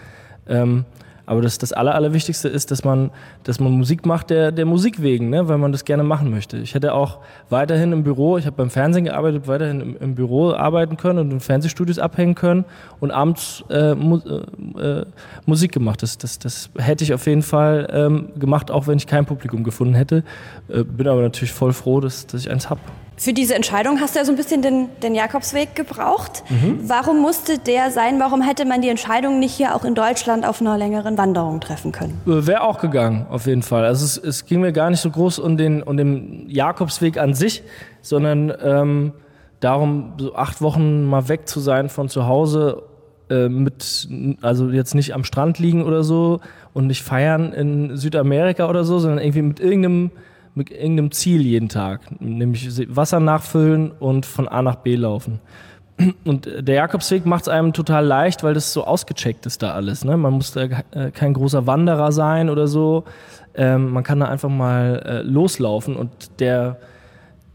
Ähm, 0.47 0.85
aber 1.31 1.41
das, 1.41 1.57
das 1.57 1.71
Aller, 1.71 1.95
Allerwichtigste 1.95 2.49
ist, 2.49 2.71
dass 2.71 2.83
man, 2.83 3.09
dass 3.43 3.61
man 3.61 3.71
Musik 3.71 4.05
macht 4.05 4.31
der, 4.31 4.51
der 4.51 4.65
Musik 4.65 5.01
wegen, 5.01 5.29
ne? 5.29 5.47
weil 5.47 5.57
man 5.57 5.71
das 5.71 5.85
gerne 5.85 6.03
machen 6.03 6.29
möchte. 6.29 6.57
Ich 6.57 6.75
hätte 6.75 6.93
auch 6.93 7.19
weiterhin 7.49 7.93
im 7.93 8.03
Büro, 8.03 8.37
ich 8.37 8.45
habe 8.45 8.57
beim 8.57 8.69
Fernsehen 8.69 9.05
gearbeitet, 9.05 9.47
weiterhin 9.47 9.79
im, 9.79 9.97
im, 9.97 10.15
Büro 10.15 10.51
arbeiten 10.51 10.97
können 10.97 11.19
und 11.19 11.31
in 11.31 11.39
Fernsehstudios 11.39 11.99
abhängen 11.99 12.35
können 12.35 12.65
und 12.99 13.11
abends 13.11 13.63
äh, 13.69 13.95
mu 13.95 14.17
äh, 14.17 14.99
äh, 14.99 15.05
Musik 15.45 15.71
gemacht. 15.71 16.03
Das, 16.03 16.17
das, 16.17 16.37
das 16.37 16.69
hätte 16.77 17.05
ich 17.05 17.13
auf 17.13 17.25
jeden 17.25 17.43
Fall 17.43 17.87
ähm, 17.93 18.33
gemacht, 18.37 18.69
auch 18.69 18.87
wenn 18.87 18.97
ich 18.97 19.07
kein 19.07 19.25
Publikum 19.25 19.63
gefunden 19.63 19.93
hätte. 19.93 20.25
Äh, 20.67 20.83
bin 20.83 21.07
aber 21.07 21.21
natürlich 21.21 21.53
voll 21.53 21.71
froh, 21.71 22.01
dass, 22.01 22.27
dass 22.27 22.41
ich 22.41 22.51
eins 22.51 22.69
habe. 22.69 22.81
Für 23.17 23.33
diese 23.33 23.53
Entscheidung 23.53 23.99
hast 23.99 24.15
du 24.15 24.19
ja 24.19 24.25
so 24.25 24.31
ein 24.31 24.35
bisschen 24.35 24.61
den, 24.61 24.89
den 25.03 25.13
Jakobsweg 25.13 25.75
gebraucht. 25.75 26.43
Mhm. 26.49 26.79
Warum 26.87 27.21
musste 27.21 27.59
der 27.59 27.91
sein? 27.91 28.19
Warum 28.19 28.41
hätte 28.41 28.65
man 28.65 28.81
die 28.81 28.89
Entscheidung 28.89 29.39
nicht 29.39 29.53
hier 29.53 29.75
auch 29.75 29.85
in 29.85 29.93
Deutschland 29.93 30.45
auf 30.45 30.59
einer 30.59 30.77
längeren 30.77 31.17
Wanderung 31.17 31.59
treffen 31.59 31.91
können? 31.91 32.19
Äh, 32.25 32.47
Wäre 32.47 32.61
auch 32.61 32.79
gegangen, 32.79 33.27
auf 33.29 33.45
jeden 33.45 33.61
Fall. 33.61 33.85
Also 33.85 34.05
es, 34.05 34.17
es, 34.17 34.45
ging 34.45 34.61
mir 34.61 34.71
gar 34.71 34.89
nicht 34.89 35.01
so 35.01 35.11
groß 35.11 35.39
um 35.39 35.55
den, 35.57 35.83
um 35.83 35.97
den 35.97 36.49
Jakobsweg 36.49 37.17
an 37.17 37.33
sich, 37.33 37.63
sondern 38.01 38.53
ähm, 38.63 39.13
darum, 39.59 40.13
so 40.17 40.33
acht 40.35 40.61
Wochen 40.61 41.05
mal 41.05 41.27
weg 41.29 41.47
zu 41.47 41.59
sein 41.59 41.89
von 41.89 42.09
zu 42.09 42.25
Hause, 42.25 42.83
äh, 43.29 43.49
mit, 43.49 44.09
also 44.41 44.69
jetzt 44.69 44.95
nicht 44.95 45.13
am 45.13 45.23
Strand 45.23 45.59
liegen 45.59 45.83
oder 45.83 46.03
so 46.03 46.39
und 46.73 46.87
nicht 46.87 47.03
feiern 47.03 47.53
in 47.53 47.95
Südamerika 47.97 48.67
oder 48.67 48.83
so, 48.83 48.99
sondern 48.99 49.19
irgendwie 49.19 49.41
mit 49.43 49.59
irgendeinem 49.59 50.11
mit 50.55 50.69
irgendeinem 50.69 51.11
Ziel 51.11 51.41
jeden 51.41 51.69
Tag, 51.69 52.21
nämlich 52.21 52.69
Wasser 52.93 53.19
nachfüllen 53.19 53.91
und 53.91 54.25
von 54.25 54.47
A 54.47 54.61
nach 54.61 54.75
B 54.75 54.95
laufen. 54.95 55.39
Und 56.25 56.49
der 56.59 56.75
Jakobsweg 56.75 57.25
macht 57.25 57.43
es 57.43 57.47
einem 57.47 57.73
total 57.73 58.05
leicht, 58.05 58.43
weil 58.43 58.53
das 58.53 58.73
so 58.73 58.85
ausgecheckt 58.85 59.45
ist 59.45 59.61
da 59.61 59.73
alles. 59.73 60.03
Ne? 60.03 60.17
Man 60.17 60.33
muss 60.33 60.51
da 60.51 60.63
äh, 60.63 61.11
kein 61.11 61.33
großer 61.33 61.67
Wanderer 61.67 62.11
sein 62.11 62.49
oder 62.49 62.67
so. 62.67 63.03
Ähm, 63.53 63.91
man 63.91 64.03
kann 64.03 64.19
da 64.19 64.27
einfach 64.27 64.49
mal 64.49 65.03
äh, 65.05 65.21
loslaufen 65.21 65.95
und 65.95 66.09
der, 66.39 66.77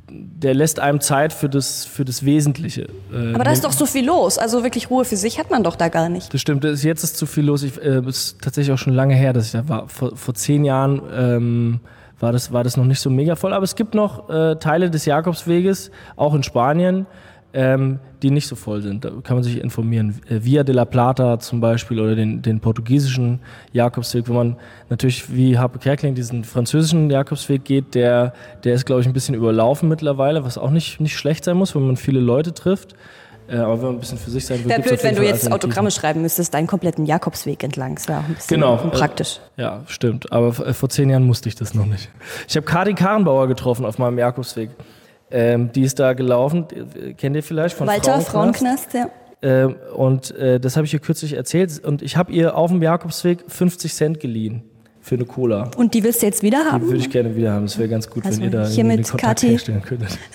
der 0.09 0.55
lässt 0.55 0.79
einem 0.79 1.01
Zeit 1.01 1.33
für 1.33 1.49
das, 1.49 1.85
für 1.87 2.05
das 2.05 2.25
Wesentliche. 2.25 2.89
Äh, 3.13 3.35
Aber 3.35 3.45
da 3.45 3.51
ist 3.51 3.65
doch 3.65 3.73
so 3.73 3.87
viel 3.87 4.07
los. 4.07 4.39
Also 4.39 4.63
wirklich 4.63 4.91
Ruhe 4.91 5.05
für 5.05 5.17
sich 5.17 5.39
hat 5.39 5.51
man 5.51 5.65
doch 5.65 5.77
da 5.77 5.89
gar 5.89 6.09
nicht. 6.09 6.33
Das 6.33 6.41
stimmt. 6.41 6.65
Jetzt 6.65 7.03
ist 7.03 7.17
zu 7.17 7.27
viel 7.27 7.45
los. 7.45 7.63
Ich, 7.63 7.83
äh, 7.83 8.01
ist 8.07 8.41
tatsächlich 8.43 8.73
auch 8.73 8.79
schon 8.79 8.95
lange 8.95 9.15
her, 9.15 9.33
dass 9.33 9.47
ich 9.47 9.53
da 9.53 9.69
war. 9.69 9.89
Vor, 9.89 10.17
vor 10.17 10.35
zehn 10.35 10.65
Jahren 10.65 11.01
ähm, 11.17 11.81
war 12.21 12.33
das, 12.33 12.53
war 12.53 12.65
das 12.65 12.77
noch 12.77 12.85
nicht 12.85 13.01
so 13.01 13.11
mega 13.11 13.37
voll. 13.37 13.53
Aber 13.53 13.65
es 13.65 13.77
gibt 13.77 13.95
noch 13.95 14.29
äh, 14.31 14.57
Teile 14.57 14.91
des 14.91 15.05
Jakobsweges, 15.05 15.91
auch 16.17 16.35
in 16.35 16.43
Spanien, 16.43 17.07
ähm, 17.53 18.01
die 18.23 18.31
nicht 18.31 18.47
so 18.47 18.57
voll 18.57 18.83
sind. 18.83 19.05
Da 19.05 19.11
kann 19.23 19.37
man 19.37 19.43
sich 19.43 19.61
informieren. 19.61 20.21
Äh, 20.29 20.45
Via 20.45 20.63
de 20.63 20.75
la 20.75 20.85
Plata 20.85 21.39
zum 21.39 21.61
Beispiel 21.61 22.01
oder 22.01 22.15
den, 22.15 22.43
den 22.43 22.61
portugiesischen 22.61 23.41
Jakobsweg, 23.73 24.29
wo 24.29 24.35
man 24.35 24.57
natürlich 24.89 25.35
wie 25.35 25.59
Harpe 25.59 25.79
Kerkeling 25.79 26.15
diesen 26.15 26.45
französischen 26.45 27.11
Jakobsweg 27.11 27.65
geht, 27.65 27.95
der, 27.95 28.33
der 28.65 28.75
ist, 28.75 28.85
glaube 28.87 29.01
ich, 29.01 29.07
ein 29.07 29.13
bisschen 29.13 29.35
überlaufen 29.35 29.89
mittlerweile, 29.89 30.45
was 30.45 30.59
auch 30.59 30.71
nicht, 30.71 31.01
nicht 31.01 31.17
schlecht 31.17 31.45
sein 31.45 31.57
muss, 31.57 31.75
wenn 31.75 31.87
man 31.87 31.97
viele 31.97 32.21
Leute 32.21 32.53
trifft. 32.53 32.95
Äh, 33.49 33.57
aber 33.57 33.79
wenn 33.79 33.87
man 33.87 33.95
ein 33.97 34.01
bisschen 34.01 34.19
für 34.19 34.31
sich 34.31 34.45
sein 34.45 34.63
will, 34.65 34.71
Wäre 34.71 34.83
blöd, 34.83 35.03
wenn 35.03 35.15
du 35.15 35.25
jetzt 35.25 35.51
Autogramme 35.51 35.91
schreiben 35.91 36.23
müsstest, 36.23 36.53
deinen 36.55 36.67
kompletten 36.67 37.07
Jakobsweg 37.07 37.63
entlang. 37.63 37.95
Das 37.95 38.09
wäre 38.09 38.19
auch 38.19 38.25
ein 38.25 38.35
bisschen 38.35 38.57
genau, 38.57 38.77
praktisch. 38.77 39.41
Äh, 39.57 39.63
ja, 39.63 39.83
stimmt. 39.87 40.33
Aber 40.33 40.49
äh, 40.67 40.73
vor 40.73 40.89
zehn 40.89 41.11
Jahren 41.11 41.25
musste 41.25 41.49
ich 41.49 41.55
das 41.55 41.75
noch 41.75 41.87
nicht. 41.87 42.11
Ich 42.49 42.57
habe 42.57 42.67
Kadi 42.67 42.95
Karrenbauer 42.95 43.47
getroffen 43.47 43.85
auf 43.85 43.99
meinem 43.99 44.19
Jakobsweg. 44.19 44.71
Ähm, 45.31 45.73
die 45.73 45.83
ist 45.83 45.99
da 45.99 46.13
gelaufen, 46.13 46.67
kennt 47.17 47.35
ihr 47.35 47.43
vielleicht 47.43 47.77
von 47.77 47.87
Walter 47.89 48.21
Frauenknast, 48.21 48.95
ja. 48.95 49.11
Ähm, 49.43 49.77
und 49.95 50.35
äh, 50.37 50.59
das 50.59 50.77
habe 50.77 50.87
ich 50.87 50.95
ihr 50.95 51.01
kürzlich 51.01 51.35
erzählt. 51.35 51.85
Und 51.85 52.03
ich 52.03 52.17
habe 52.17 52.33
ihr 52.33 52.57
auf 52.57 52.71
dem 52.71 52.83
Jakobsweg 52.83 53.45
50 53.47 53.95
Cent 53.95 54.21
geliehen 54.21 54.63
für 55.01 55.15
eine 55.17 55.25
Cola. 55.25 55.71
Und 55.77 55.95
die 55.95 56.03
willst 56.03 56.23
du 56.23 56.27
jetzt 56.27 56.43
wieder 56.43 56.65
haben? 56.65 56.81
Die 56.81 56.87
würde 56.87 56.99
ich 56.99 57.11
gerne 57.11 57.37
wieder 57.37 57.53
haben. 57.53 57.67
Das 57.67 57.79
wäre 57.79 57.89
ganz 57.89 58.09
gut, 58.09 58.25
also 58.25 58.39
wenn 58.39 58.45
ihr 58.45 58.51
da 58.51 58.67
hier 58.67 58.85
mit 58.85 59.09
Kontakt 59.09 59.41
Kati. 59.41 59.49
herstellen 59.49 59.83
könntet. 59.83 60.19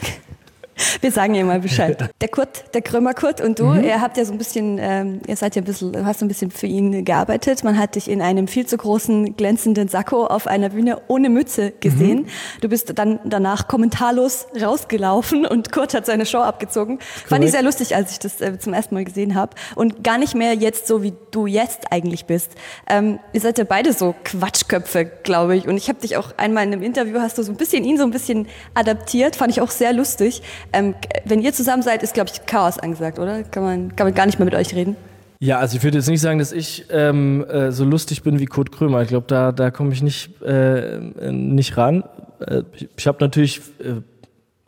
Wir 1.02 1.12
sagen 1.12 1.36
ihr 1.36 1.46
mal 1.46 1.60
Bescheid. 1.60 2.10
Der 2.22 2.30
Kurt, 2.30 2.74
der 2.74 2.82
Krömer 2.82 3.14
Kurt 3.14 3.42
und 3.42 3.60
du, 3.60 3.66
mhm. 3.66 3.84
ihr 3.84 4.00
habt 4.02 4.18
ja 4.18 4.26
so 4.26 4.32
ein 4.32 4.38
bisschen, 4.38 4.78
ähm, 4.80 5.22
ihr 5.28 5.36
seid 5.36 5.56
ja 5.56 5.62
ein 5.62 5.66
bisschen, 5.66 6.06
hast 6.06 6.22
ein 6.22 6.28
bisschen 6.28 6.52
für 6.52 6.68
ihn 6.68 7.04
gearbeitet. 7.04 7.64
Man 7.64 7.78
hat 7.78 7.96
dich 7.96 8.10
in 8.10 8.22
einem 8.22 8.48
viel 8.48 8.66
zu 8.66 8.78
großen 8.78 9.36
glänzenden 9.36 9.88
Sakko 9.88 10.26
auf 10.26 10.48
einer 10.48 10.70
Bühne 10.70 11.02
ohne 11.08 11.30
Mütze 11.30 11.72
gesehen. 11.80 12.22
Mhm. 12.22 12.28
Du 12.62 12.70
bist 12.70 12.98
dann 12.98 13.20
danach 13.26 13.68
kommentarlos 13.68 14.48
rausgelaufen 14.60 15.46
und 15.46 15.72
Kurt 15.72 15.94
hat 15.94 16.06
seine 16.06 16.26
Show 16.26 16.40
abgezogen. 16.40 16.98
Correct. 16.98 17.30
Fand 17.30 17.44
ich 17.44 17.52
sehr 17.52 17.64
lustig, 17.64 17.96
als 17.96 18.12
ich 18.12 18.20
das 18.20 18.40
äh, 18.42 18.60
zum 18.60 18.74
ersten 18.74 18.96
Mal 18.96 19.04
gesehen 19.04 19.36
habe 19.36 19.56
und 19.76 20.04
gar 20.04 20.18
nicht 20.18 20.36
mehr 20.36 20.54
jetzt 20.54 20.88
so 20.88 21.04
wie 21.04 21.14
du 21.32 21.48
jetzt 21.48 21.92
eigentlich 21.92 22.26
bist. 22.26 22.52
Ähm, 22.88 23.20
ihr 23.34 23.42
seid 23.42 23.58
ja 23.58 23.64
beide 23.64 23.94
so 23.94 24.16
Quatschköpfe, 24.24 25.06
glaube 25.06 25.56
ich. 25.56 25.68
Und 25.68 25.78
ich 25.78 25.90
habe 25.90 26.00
dich 26.00 26.18
auch 26.18 26.38
einmal 26.38 26.66
in 26.66 26.74
einem 26.74 26.84
Interview 26.84 27.20
hast 27.20 27.38
du 27.38 27.44
so 27.44 27.52
ein 27.52 27.58
bisschen 27.58 27.84
ihn 27.84 27.98
so 27.98 28.04
ein 28.04 28.12
bisschen 28.12 28.48
adaptiert, 28.74 29.36
fand 29.36 29.52
ich 29.52 29.62
auch 29.62 29.72
sehr 29.72 29.94
lustig. 29.94 30.42
Ähm, 30.74 30.96
wenn 31.26 31.42
ihr 31.42 31.54
zusammen 31.54 31.84
seid, 31.84 32.04
ist, 32.04 32.14
glaube 32.14 32.30
ich, 32.34 32.46
Chaos 32.46 32.80
angesagt, 32.80 33.20
oder? 33.20 33.44
Kann 33.44 33.64
man, 33.64 33.96
kann 33.96 34.08
man 34.08 34.14
gar 34.14 34.26
nicht 34.26 34.40
mehr 34.40 34.46
mit 34.46 34.56
euch 34.56 34.74
reden? 34.74 34.96
Ja, 35.40 35.58
also 35.58 35.76
ich 35.76 35.84
würde 35.84 35.98
jetzt 35.98 36.08
nicht 36.08 36.22
sagen, 36.22 36.38
dass 36.38 36.52
ich 36.52 36.86
ähm, 36.92 37.44
äh, 37.50 37.72
so 37.72 37.84
lustig 37.84 38.22
bin 38.22 38.40
wie 38.40 38.46
Kurt 38.46 38.72
Krömer. 38.72 39.02
Ich 39.02 39.08
glaube, 39.08 39.26
da, 39.28 39.52
da 39.52 39.72
komme 39.72 39.92
ich 39.92 40.04
nicht, 40.04 40.42
äh, 40.44 41.00
nicht 41.32 41.78
ran. 41.78 42.04
Äh, 42.40 42.62
ich 42.74 42.90
ich 42.96 43.08
habe 43.08 43.18
natürlich, 43.22 43.60
äh, 43.80 44.02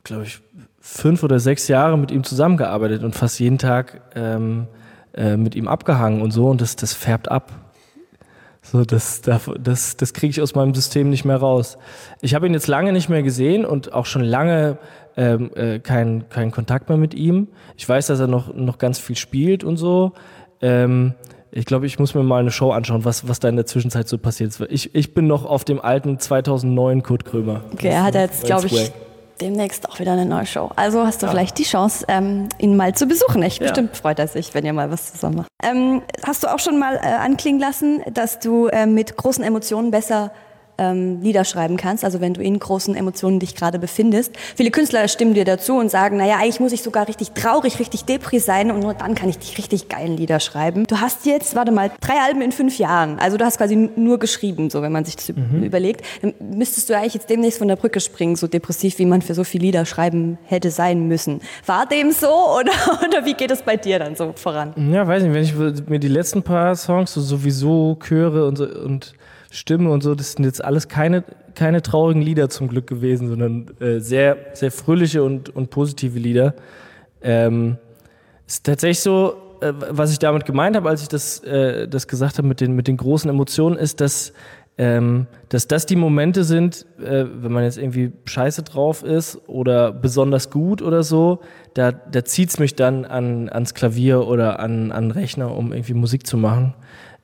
glaube 0.03 0.23
ich, 0.23 0.41
fünf 0.79 1.23
oder 1.23 1.39
sechs 1.39 1.67
Jahre 1.67 1.97
mit 1.97 2.11
ihm 2.11 2.23
zusammengearbeitet 2.23 3.03
und 3.03 3.15
fast 3.15 3.39
jeden 3.39 3.59
Tag 3.59 4.01
ähm, 4.15 4.67
äh, 5.13 5.37
mit 5.37 5.55
ihm 5.55 5.67
abgehangen 5.67 6.21
und 6.21 6.31
so 6.31 6.49
und 6.49 6.59
das, 6.59 6.75
das 6.75 6.93
färbt 6.93 7.29
ab. 7.29 7.51
So, 8.63 8.85
das, 8.85 9.21
das, 9.21 9.97
das 9.97 10.13
kriege 10.13 10.31
ich 10.31 10.41
aus 10.41 10.55
meinem 10.55 10.73
System 10.73 11.09
nicht 11.09 11.25
mehr 11.25 11.37
raus. 11.37 11.77
Ich 12.21 12.33
habe 12.33 12.47
ihn 12.47 12.53
jetzt 12.53 12.67
lange 12.67 12.93
nicht 12.93 13.09
mehr 13.09 13.21
gesehen 13.21 13.65
und 13.65 13.93
auch 13.93 14.05
schon 14.05 14.23
lange 14.23 14.77
ähm, 15.17 15.51
äh, 15.55 15.79
keinen 15.79 16.29
kein 16.29 16.51
Kontakt 16.51 16.89
mehr 16.89 16.97
mit 16.97 17.13
ihm. 17.13 17.49
Ich 17.77 17.87
weiß, 17.87 18.07
dass 18.07 18.19
er 18.19 18.27
noch, 18.27 18.53
noch 18.53 18.77
ganz 18.77 18.99
viel 18.99 19.17
spielt 19.17 19.63
und 19.63 19.77
so. 19.77 20.13
Ähm, 20.61 21.13
ich 21.51 21.65
glaube, 21.65 21.85
ich 21.85 21.99
muss 21.99 22.15
mir 22.15 22.23
mal 22.23 22.39
eine 22.39 22.49
Show 22.49 22.71
anschauen, 22.71 23.05
was, 23.05 23.27
was 23.27 23.39
da 23.39 23.47
in 23.49 23.57
der 23.57 23.67
Zwischenzeit 23.67 24.07
so 24.07 24.17
passiert 24.17 24.49
ist. 24.49 24.61
Ich, 24.69 24.95
ich 24.95 25.13
bin 25.13 25.27
noch 25.27 25.45
auf 25.45 25.65
dem 25.65 25.79
alten 25.79 26.17
2009 26.17 27.03
Kurt 27.03 27.25
Krömer. 27.25 27.61
Okay, 27.73 27.89
er 27.89 28.03
hat 28.03 28.15
jetzt, 28.15 28.45
glaube 28.45 28.65
ich, 28.67 28.91
demnächst 29.41 29.89
auch 29.89 29.99
wieder 29.99 30.13
eine 30.13 30.25
neue 30.25 30.45
Show. 30.45 30.71
Also 30.75 31.05
hast 31.05 31.21
du 31.21 31.25
ja. 31.25 31.31
vielleicht 31.31 31.57
die 31.57 31.63
Chance, 31.63 32.05
ähm, 32.07 32.49
ihn 32.57 32.75
mal 32.75 32.93
zu 32.93 33.07
besuchen. 33.07 33.41
Echt 33.43 33.59
ja. 33.59 33.67
bestimmt 33.67 33.95
freut 33.95 34.19
er 34.19 34.27
sich, 34.27 34.53
wenn 34.53 34.65
ihr 34.65 34.73
mal 34.73 34.91
was 34.91 35.13
zusammen 35.13 35.37
macht. 35.37 35.47
Ähm, 35.63 36.01
hast 36.25 36.43
du 36.43 36.53
auch 36.53 36.59
schon 36.59 36.79
mal 36.79 36.95
äh, 36.95 36.99
anklingen 36.99 37.59
lassen, 37.59 38.01
dass 38.13 38.39
du 38.39 38.67
äh, 38.67 38.85
mit 38.85 39.17
großen 39.17 39.43
Emotionen 39.43 39.91
besser 39.91 40.31
ähm, 40.77 41.21
Lieder 41.21 41.43
schreiben 41.43 41.77
kannst, 41.77 42.03
also 42.03 42.21
wenn 42.21 42.33
du 42.33 42.41
in 42.41 42.57
großen 42.57 42.95
Emotionen 42.95 43.39
dich 43.39 43.55
gerade 43.55 43.79
befindest. 43.79 44.33
Viele 44.55 44.71
Künstler 44.71 45.07
stimmen 45.07 45.33
dir 45.33 45.45
dazu 45.45 45.75
und 45.75 45.89
sagen, 45.89 46.17
naja, 46.17 46.35
eigentlich 46.35 46.59
muss 46.59 46.71
ich 46.71 46.81
sogar 46.81 47.07
richtig 47.07 47.31
traurig, 47.31 47.79
richtig 47.79 48.05
depri 48.05 48.39
sein 48.39 48.71
und 48.71 48.79
nur 48.79 48.93
dann 48.93 49.15
kann 49.15 49.29
ich 49.29 49.37
die 49.37 49.55
richtig 49.55 49.89
geilen 49.89 50.17
Lieder 50.17 50.39
schreiben. 50.39 50.85
Du 50.87 50.99
hast 50.99 51.25
jetzt, 51.25 51.55
warte 51.55 51.71
mal, 51.71 51.91
drei 52.01 52.19
Alben 52.25 52.41
in 52.41 52.51
fünf 52.51 52.77
Jahren. 52.77 53.19
Also 53.19 53.37
du 53.37 53.45
hast 53.45 53.57
quasi 53.57 53.75
nur 53.95 54.19
geschrieben, 54.19 54.69
so 54.69 54.81
wenn 54.81 54.91
man 54.91 55.05
sich 55.05 55.15
das 55.15 55.29
mhm. 55.29 55.63
überlegt. 55.63 56.05
Dann 56.21 56.33
müsstest 56.39 56.89
du 56.89 56.97
eigentlich 56.97 57.13
jetzt 57.13 57.29
demnächst 57.29 57.59
von 57.59 57.67
der 57.67 57.75
Brücke 57.75 57.99
springen, 57.99 58.35
so 58.35 58.47
depressiv, 58.47 58.99
wie 58.99 59.05
man 59.05 59.21
für 59.21 59.33
so 59.33 59.43
viele 59.43 59.65
Lieder 59.65 59.85
schreiben 59.85 60.37
hätte 60.45 60.71
sein 60.71 61.07
müssen. 61.07 61.41
War 61.65 61.85
dem 61.85 62.11
so 62.11 62.27
oder, 62.59 62.73
oder 63.05 63.25
wie 63.25 63.33
geht 63.33 63.51
es 63.51 63.61
bei 63.61 63.77
dir 63.77 63.99
dann 63.99 64.15
so 64.15 64.33
voran? 64.35 64.73
Ja, 64.91 65.07
weiß 65.07 65.23
nicht, 65.23 65.33
wenn 65.33 65.43
ich 65.43 65.87
mir 65.87 65.99
die 65.99 66.07
letzten 66.07 66.43
paar 66.43 66.75
Songs 66.75 67.13
so 67.13 67.21
sowieso 67.21 67.97
höre 68.07 68.47
und, 68.47 68.57
so, 68.57 68.65
und 68.65 69.13
Stimme 69.53 69.91
und 69.91 70.01
so, 70.01 70.15
das 70.15 70.33
sind 70.33 70.45
jetzt 70.45 70.63
alles 70.63 70.87
keine, 70.87 71.23
keine 71.53 71.83
traurigen 71.83 72.23
Lieder 72.23 72.49
zum 72.49 72.67
Glück 72.67 72.87
gewesen, 72.87 73.27
sondern 73.27 73.69
äh, 73.79 73.99
sehr, 73.99 74.37
sehr 74.53 74.71
fröhliche 74.71 75.23
und, 75.23 75.55
und 75.55 75.69
positive 75.69 76.17
Lieder. 76.17 76.55
Ähm, 77.21 77.77
ist 78.47 78.65
tatsächlich 78.65 79.01
so, 79.01 79.35
äh, 79.61 79.71
was 79.91 80.11
ich 80.11 80.17
damit 80.17 80.45
gemeint 80.45 80.75
habe, 80.75 80.89
als 80.89 81.03
ich 81.03 81.07
das, 81.07 81.43
äh, 81.43 81.87
das 81.87 82.07
gesagt 82.07 82.39
habe 82.39 82.47
mit 82.47 82.61
den, 82.61 82.75
mit 82.75 82.87
den 82.87 82.97
großen 82.97 83.29
Emotionen, 83.29 83.77
ist, 83.77 84.01
dass, 84.01 84.33
ähm, 84.79 85.27
dass 85.49 85.67
das 85.67 85.85
die 85.85 85.97
Momente 85.97 86.43
sind, 86.43 86.87
äh, 86.99 87.25
wenn 87.31 87.51
man 87.51 87.63
jetzt 87.63 87.77
irgendwie 87.77 88.11
scheiße 88.25 88.63
drauf 88.63 89.03
ist 89.03 89.39
oder 89.47 89.91
besonders 89.91 90.49
gut 90.49 90.81
oder 90.81 91.03
so, 91.03 91.41
da, 91.75 91.91
da 91.91 92.25
zieht's 92.25 92.57
mich 92.57 92.75
dann 92.75 93.05
an, 93.05 93.49
ans 93.49 93.75
Klavier 93.75 94.25
oder 94.25 94.59
an, 94.59 94.91
an 94.91 95.11
Rechner, 95.11 95.55
um 95.55 95.71
irgendwie 95.71 95.93
Musik 95.93 96.25
zu 96.25 96.37
machen. 96.37 96.73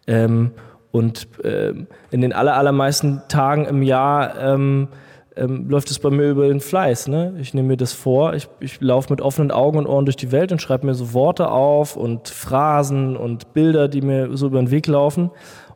Ähm, 0.06 0.52
und 0.92 1.28
ähm, 1.44 1.88
in 2.12 2.22
den 2.22 2.34
aller, 2.34 2.56
allermeisten 2.56 3.22
Tagen 3.28 3.66
im 3.66 3.84
Jahr 3.84 4.38
ähm, 4.40 4.88
ähm, 5.36 5.70
läuft 5.70 5.90
es 5.92 6.00
bei 6.00 6.10
mir 6.10 6.30
über 6.30 6.48
den 6.48 6.60
Fleiß. 6.60 7.08
Ne? 7.08 7.36
Ich 7.40 7.54
nehme 7.54 7.70
mir 7.70 7.78
das 7.78 7.94
vor, 7.94 8.34
ich, 8.34 8.48
ich 8.60 8.82
laufe 8.82 9.12
mit 9.14 9.22
offenen 9.22 9.52
Augen 9.52 9.78
und 9.78 9.88
Ohren 9.88 10.06
durch 10.06 10.18
die 10.18 10.32
Welt 10.32 10.52
und 10.52 10.62
schreibe 10.62 10.86
mir 10.86 10.96
so 10.96 11.14
Worte 11.14 11.50
auf 11.50 11.96
und 11.96 12.28
Phrasen 12.28 13.16
und 13.16 13.54
Bilder, 13.54 13.88
die 13.88 14.02
mir 14.02 14.36
so 14.36 14.48
über 14.48 14.60
den 14.60 14.72
Weg 14.72 14.88
laufen 14.88 15.32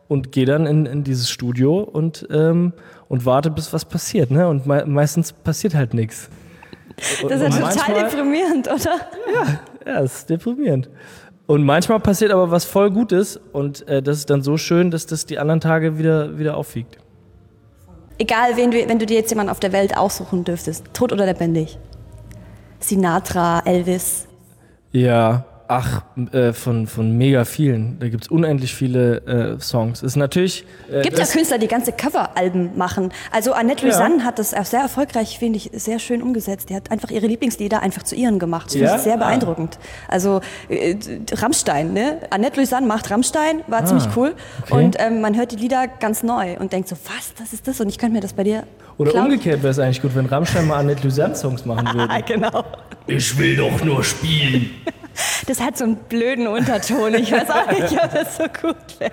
und 0.08 0.32
gehe 0.32 0.46
dann 0.46 0.66
in, 0.66 0.86
in 0.86 1.04
dieses 1.04 1.30
Studio 1.30 1.80
und, 1.80 2.28
ähm, 2.32 2.74
und 3.08 3.26
warte, 3.26 3.52
bis 3.52 3.72
was 3.72 3.86
passiert. 3.86 4.32
Ne? 4.32 4.48
Und 4.48 4.66
me 4.66 4.84
meistens 4.86 5.32
passiert 5.32 5.76
halt 5.76 5.94
nichts. 5.94 6.30
Das 7.28 7.42
ist 7.42 7.60
ja 7.60 7.70
total 7.70 8.04
deprimierend, 8.04 8.68
oder? 8.68 8.96
Ja, 9.34 9.60
ja, 9.86 10.02
das 10.02 10.20
ist 10.20 10.30
deprimierend. 10.30 10.90
Und 11.46 11.64
manchmal 11.64 12.00
passiert 12.00 12.32
aber 12.32 12.52
was 12.52 12.66
voll 12.66 12.90
Gutes 12.92 13.40
und 13.52 13.88
äh, 13.88 14.02
das 14.02 14.20
ist 14.20 14.30
dann 14.30 14.42
so 14.42 14.58
schön, 14.58 14.92
dass 14.92 15.06
das 15.06 15.26
die 15.26 15.40
anderen 15.40 15.60
Tage 15.60 15.98
wieder, 15.98 16.38
wieder 16.38 16.56
aufwiegt. 16.56 16.98
Egal, 18.18 18.56
wen 18.56 18.72
du, 18.72 18.78
wenn 18.88 19.00
du 19.00 19.06
dir 19.06 19.18
jetzt 19.18 19.32
jemanden 19.32 19.52
auf 19.52 19.60
der 19.60 19.74
Welt 19.74 19.98
aussuchen 19.98 20.44
dürftest, 20.44 20.86
tot 20.94 21.12
oder 21.12 21.26
lebendig. 21.26 21.78
Sinatra, 22.80 23.62
Elvis. 23.66 24.28
Ja, 24.92 25.46
Ach, 25.68 26.04
äh, 26.34 26.52
von, 26.52 26.88
von 26.88 27.18
mega 27.18 27.46
vielen. 27.46 27.98
Da 28.00 28.10
gibt 28.10 28.26
es 28.26 28.30
unendlich 28.30 28.76
viele 28.76 29.56
äh, 29.58 29.60
Songs. 29.62 30.04
Ist 30.04 30.18
natürlich. 30.18 30.66
Äh, 30.92 31.02
gibt 31.02 31.18
ja 31.18 31.26
Künstler, 31.26 31.58
die 31.58 31.68
ganze 31.68 31.94
Coveralben 31.94 32.78
machen. 32.78 33.12
Also 33.32 33.54
Annette 33.54 33.88
ja. 33.88 34.10
hat 34.24 34.40
das 34.40 34.54
auch 34.54 34.66
sehr 34.66 34.82
erfolgreich, 34.82 35.40
finde 35.40 35.58
ich, 35.58 35.72
sehr 35.74 36.00
schön 36.00 36.22
umgesetzt. 36.22 36.70
Die 36.70 36.76
hat 36.76 36.92
einfach 36.92 37.12
ihre 37.12 37.28
Lieblingslieder 37.28 37.82
einfach 37.82 38.04
zu 38.04 38.16
ihren 38.16 38.40
gemacht. 38.40 38.68
Das 38.68 38.76
ja? 38.76 38.80
finde 38.80 38.98
ich 38.98 39.04
sehr 39.04 39.14
ah. 39.14 39.18
beeindruckend. 39.18 39.80
Ah. 39.80 40.14
Also 40.14 40.42
äh, 40.68 40.98
Rammstein, 41.32 41.94
ne? 41.94 42.18
Annette 42.30 42.58
Louisanne 42.58 42.86
macht 42.86 43.10
Rammstein, 43.10 43.62
war 43.68 43.84
ah, 43.84 43.86
ziemlich 43.86 44.08
cool. 44.18 44.36
Okay. 44.64 44.74
Und 44.74 44.98
ähm, 45.00 45.22
man 45.22 45.38
hört 45.38 45.54
die 45.54 45.58
Lieder 45.58 45.88
ganz 45.88 46.24
neu 46.24 46.58
und 46.60 46.74
denkt 46.74 46.90
so, 46.90 46.98
was, 47.06 47.34
das 47.36 47.54
ist 47.54 47.68
das? 47.68 47.80
Und 47.80 47.88
ich 47.88 47.98
könnte 47.98 48.14
mir 48.14 48.22
das 48.22 48.34
bei 48.34 48.44
dir. 48.44 48.64
Oder 48.98 49.12
klauen. 49.12 49.26
umgekehrt 49.26 49.64
wäre 49.64 49.72
es 49.72 49.80
eigentlich 49.80 50.02
gut, 50.02 50.14
wenn 50.14 50.26
Rammstein 50.26 50.68
mal 50.68 50.80
Annette 50.80 51.04
Louisanne 51.04 51.36
Songs 51.36 51.66
machen 51.66 51.88
würde. 51.94 52.22
genau. 52.28 52.66
Ich 53.08 53.38
will 53.38 53.56
doch 53.56 53.84
nur 53.84 54.04
spielen. 54.04 54.70
Das 55.48 55.62
hat 55.62 55.78
so 55.78 55.84
einen 55.84 55.96
blöden 55.96 56.48
Unterton. 56.48 57.14
Ich 57.16 57.32
weiß 57.32 57.50
auch 57.50 57.72
nicht, 57.72 58.04
ob 58.04 58.12
das 58.12 58.38
so 58.38 58.44
gut 58.44 59.00
wäre. 59.00 59.12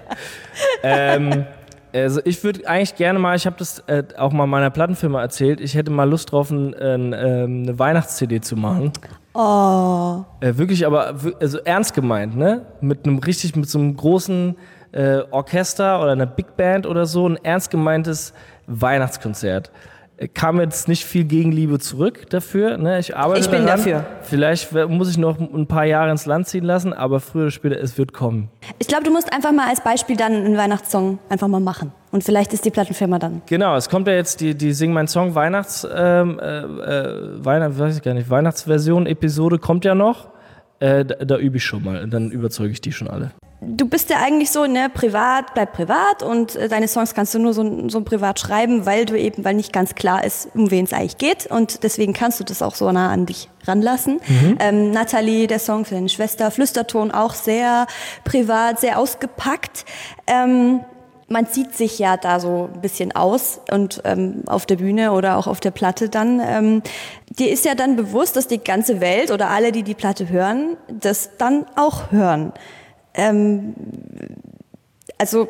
Ähm, 0.82 1.46
also 1.92 2.20
ich 2.24 2.42
würde 2.44 2.66
eigentlich 2.68 2.94
gerne 2.94 3.18
mal, 3.18 3.36
ich 3.36 3.46
habe 3.46 3.56
das 3.58 3.80
äh, 3.86 4.04
auch 4.16 4.32
mal 4.32 4.46
meiner 4.46 4.70
Plattenfirma 4.70 5.20
erzählt, 5.20 5.60
ich 5.60 5.74
hätte 5.74 5.90
mal 5.90 6.08
Lust 6.08 6.32
drauf, 6.32 6.50
ein, 6.50 6.74
ein, 6.74 7.12
ähm, 7.12 7.62
eine 7.64 7.78
Weihnachts-CD 7.78 8.40
zu 8.40 8.56
machen. 8.56 8.92
Oh. 9.34 10.24
Äh, 10.40 10.56
wirklich, 10.56 10.86
aber 10.86 11.14
also 11.40 11.58
ernst 11.58 11.94
gemeint, 11.94 12.36
ne? 12.36 12.66
Mit 12.80 13.06
einem 13.06 13.18
richtig, 13.18 13.56
mit 13.56 13.68
so 13.68 13.78
einem 13.78 13.96
großen 13.96 14.56
äh, 14.92 15.20
Orchester 15.30 16.00
oder 16.00 16.12
einer 16.12 16.26
Big 16.26 16.56
Band 16.56 16.86
oder 16.86 17.06
so, 17.06 17.28
ein 17.28 17.36
ernst 17.42 17.70
gemeintes 17.70 18.32
Weihnachtskonzert 18.66 19.70
kam 20.28 20.60
jetzt 20.60 20.86
nicht 20.86 21.04
viel 21.04 21.24
Gegenliebe 21.24 21.78
zurück 21.78 22.28
dafür. 22.28 22.76
Ne? 22.76 22.98
Ich 22.98 23.16
arbeite 23.16 23.40
Ich 23.40 23.50
bin 23.50 23.64
daran. 23.64 23.78
dafür. 23.78 24.04
Vielleicht 24.22 24.72
muss 24.88 25.10
ich 25.10 25.18
noch 25.18 25.38
ein 25.38 25.66
paar 25.66 25.84
Jahre 25.84 26.10
ins 26.10 26.26
Land 26.26 26.46
ziehen 26.46 26.64
lassen, 26.64 26.92
aber 26.92 27.20
früher 27.20 27.44
oder 27.44 27.50
später, 27.50 27.80
es 27.80 27.96
wird 27.96 28.12
kommen. 28.12 28.50
Ich 28.78 28.86
glaube, 28.86 29.04
du 29.04 29.10
musst 29.10 29.32
einfach 29.32 29.52
mal 29.52 29.68
als 29.68 29.82
Beispiel 29.82 30.16
dann 30.16 30.32
einen 30.32 30.56
Weihnachtssong 30.56 31.18
einfach 31.28 31.48
mal 31.48 31.60
machen. 31.60 31.92
Und 32.12 32.24
vielleicht 32.24 32.52
ist 32.52 32.64
die 32.64 32.70
Plattenfirma 32.70 33.18
dann. 33.18 33.40
Genau, 33.46 33.76
es 33.76 33.88
kommt 33.88 34.08
ja 34.08 34.14
jetzt 34.14 34.40
die, 34.40 34.54
die 34.54 34.72
Sing 34.72 34.92
mein 34.92 35.08
Song 35.08 35.34
Weihnachts, 35.34 35.86
ähm, 35.90 36.38
äh, 36.40 36.58
äh 36.58 37.44
Weihnacht, 37.44 37.78
weiß 37.78 37.96
ich 37.96 38.02
gar 38.02 38.14
nicht, 38.14 38.28
Weihnachtsversion, 38.28 39.06
Episode 39.06 39.58
kommt 39.58 39.84
ja 39.84 39.94
noch. 39.94 40.28
Äh, 40.80 41.04
da, 41.04 41.24
da 41.24 41.36
übe 41.38 41.58
ich 41.58 41.64
schon 41.64 41.84
mal, 41.84 42.06
dann 42.08 42.30
überzeuge 42.30 42.72
ich 42.72 42.80
die 42.80 42.92
schon 42.92 43.08
alle 43.08 43.32
du 43.60 43.86
bist 43.86 44.10
ja 44.10 44.16
eigentlich 44.18 44.50
so, 44.50 44.66
ne, 44.66 44.90
privat 44.92 45.54
bleibt 45.54 45.74
privat 45.74 46.22
und 46.22 46.56
äh, 46.56 46.68
deine 46.68 46.88
Songs 46.88 47.14
kannst 47.14 47.34
du 47.34 47.38
nur 47.38 47.52
so, 47.52 47.88
so 47.88 48.00
privat 48.00 48.40
schreiben, 48.40 48.86
weil 48.86 49.04
du 49.04 49.18
eben, 49.18 49.44
weil 49.44 49.54
nicht 49.54 49.72
ganz 49.72 49.94
klar 49.94 50.24
ist, 50.24 50.48
um 50.54 50.70
wen 50.70 50.84
es 50.84 50.92
eigentlich 50.92 51.18
geht 51.18 51.46
und 51.46 51.82
deswegen 51.82 52.12
kannst 52.12 52.40
du 52.40 52.44
das 52.44 52.62
auch 52.62 52.74
so 52.74 52.90
nah 52.90 53.10
an 53.10 53.26
dich 53.26 53.48
ranlassen. 53.66 54.20
Mhm. 54.26 54.56
Ähm, 54.60 54.90
Nathalie, 54.90 55.46
der 55.46 55.58
Song 55.58 55.84
für 55.84 55.94
deine 55.94 56.08
Schwester, 56.08 56.50
Flüsterton 56.50 57.10
auch 57.10 57.34
sehr 57.34 57.86
privat, 58.24 58.80
sehr 58.80 58.98
ausgepackt. 58.98 59.84
Ähm, 60.26 60.80
man 61.28 61.46
zieht 61.46 61.76
sich 61.76 61.98
ja 62.00 62.16
da 62.16 62.40
so 62.40 62.70
ein 62.74 62.80
bisschen 62.80 63.12
aus 63.12 63.60
und 63.70 64.02
ähm, 64.04 64.42
auf 64.46 64.66
der 64.66 64.76
Bühne 64.76 65.12
oder 65.12 65.36
auch 65.36 65.46
auf 65.46 65.60
der 65.60 65.70
Platte 65.70 66.08
dann. 66.08 66.40
Ähm, 66.44 66.82
dir 67.28 67.52
ist 67.52 67.64
ja 67.64 67.76
dann 67.76 67.94
bewusst, 67.94 68.34
dass 68.34 68.48
die 68.48 68.58
ganze 68.58 69.00
Welt 69.00 69.30
oder 69.30 69.48
alle, 69.48 69.70
die 69.70 69.84
die 69.84 69.94
Platte 69.94 70.28
hören, 70.28 70.76
das 70.88 71.36
dann 71.38 71.66
auch 71.76 72.10
hören 72.10 72.52
ähm, 73.14 73.74
also 75.18 75.48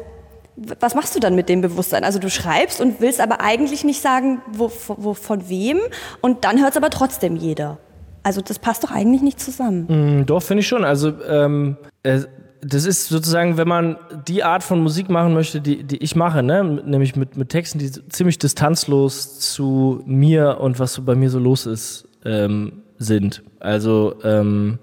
was 0.56 0.94
machst 0.94 1.16
du 1.16 1.20
dann 1.20 1.34
mit 1.34 1.48
dem 1.48 1.62
Bewusstsein? 1.62 2.04
Also 2.04 2.18
du 2.18 2.28
schreibst 2.28 2.80
und 2.80 3.00
willst 3.00 3.20
aber 3.20 3.40
eigentlich 3.40 3.84
nicht 3.84 4.02
sagen, 4.02 4.42
wo, 4.52 4.70
wo 4.88 5.14
von 5.14 5.48
wem 5.48 5.78
und 6.20 6.44
dann 6.44 6.60
hört 6.60 6.72
es 6.72 6.76
aber 6.76 6.90
trotzdem 6.90 7.36
jeder. 7.36 7.78
Also 8.22 8.42
das 8.42 8.58
passt 8.58 8.84
doch 8.84 8.90
eigentlich 8.90 9.22
nicht 9.22 9.40
zusammen. 9.40 10.20
Mm, 10.20 10.26
doch, 10.26 10.42
finde 10.42 10.60
ich 10.60 10.68
schon. 10.68 10.84
Also 10.84 11.12
ähm, 11.26 11.78
äh, 12.02 12.20
das 12.62 12.84
ist 12.84 13.08
sozusagen, 13.08 13.56
wenn 13.56 13.68
man 13.68 13.96
die 14.28 14.42
Art 14.42 14.62
von 14.62 14.82
Musik 14.82 15.08
machen 15.08 15.32
möchte, 15.32 15.62
die, 15.62 15.82
die 15.82 15.96
ich 15.98 16.14
mache, 16.14 16.42
ne? 16.42 16.62
nämlich 16.84 17.16
mit, 17.16 17.38
mit 17.38 17.48
Texten, 17.48 17.78
die 17.78 17.90
ziemlich 18.08 18.38
distanzlos 18.38 19.38
zu 19.40 20.02
mir 20.04 20.58
und 20.60 20.78
was 20.78 20.92
so 20.92 21.02
bei 21.02 21.14
mir 21.14 21.30
so 21.30 21.38
los 21.38 21.64
ist, 21.64 22.06
ähm, 22.26 22.82
sind. 22.98 23.42
Also 23.60 24.16
ähm, 24.24 24.78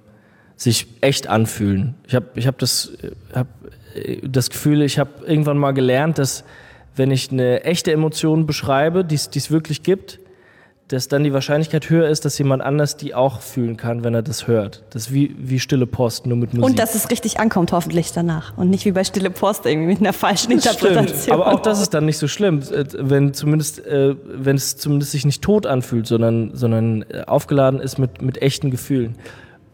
sich 0.57 0.87
echt 1.01 1.27
anfühlen. 1.27 1.95
Ich 2.07 2.15
habe 2.15 2.27
ich 2.35 2.47
hab 2.47 2.57
das, 2.57 2.91
hab 3.33 3.47
äh, 3.95 4.27
das 4.27 4.49
Gefühl, 4.49 4.81
ich 4.81 4.99
habe 4.99 5.25
irgendwann 5.25 5.57
mal 5.57 5.71
gelernt, 5.71 6.17
dass 6.17 6.43
wenn 6.95 7.11
ich 7.11 7.31
eine 7.31 7.63
echte 7.63 7.91
Emotion 7.91 8.45
beschreibe, 8.45 9.05
die 9.05 9.15
es 9.15 9.51
wirklich 9.51 9.83
gibt, 9.83 10.19
dass 10.87 11.09
dann 11.09 11.23
die 11.23 11.33
Wahrscheinlichkeit 11.33 11.89
höher 11.89 12.07
ist, 12.07 12.23
dass 12.23 12.37
jemand 12.37 12.61
anders 12.61 12.95
die 12.95 13.13
auch 13.13 13.41
fühlen 13.41 13.75
kann, 13.75 14.05
wenn 14.05 14.13
er 14.13 14.21
das 14.21 14.47
hört. 14.47 14.83
Das 14.91 15.07
ist 15.07 15.13
wie, 15.13 15.35
wie 15.37 15.59
stille 15.59 15.85
Post, 15.85 16.25
nur 16.25 16.37
mit 16.37 16.53
Musik. 16.53 16.65
Und 16.65 16.79
dass 16.79 16.95
es 16.95 17.11
richtig 17.11 17.39
ankommt, 17.39 17.73
hoffentlich 17.73 18.13
danach. 18.13 18.57
Und 18.57 18.69
nicht 18.69 18.85
wie 18.85 18.93
bei 18.93 19.03
stille 19.03 19.29
Post 19.29 19.65
irgendwie 19.65 19.89
mit 19.89 19.99
einer 19.99 20.13
falschen 20.13 20.55
das 20.55 20.65
Interpretation. 20.65 21.17
Stimmt. 21.19 21.33
Aber 21.33 21.53
auch 21.53 21.59
das 21.59 21.81
ist 21.81 21.93
dann 21.93 22.05
nicht 22.05 22.17
so 22.17 22.29
schlimm, 22.29 22.61
äh, 22.71 22.85
wenn 22.97 23.33
zumindest, 23.33 23.85
äh, 23.85 24.15
wenn 24.25 24.55
es 24.55 24.77
zumindest 24.77 25.11
sich 25.11 25.25
nicht 25.25 25.41
tot 25.41 25.65
anfühlt, 25.65 26.07
sondern, 26.07 26.51
sondern 26.55 27.03
aufgeladen 27.27 27.81
ist 27.81 27.99
mit, 27.99 28.21
mit 28.21 28.41
echten 28.41 28.71
Gefühlen. 28.71 29.17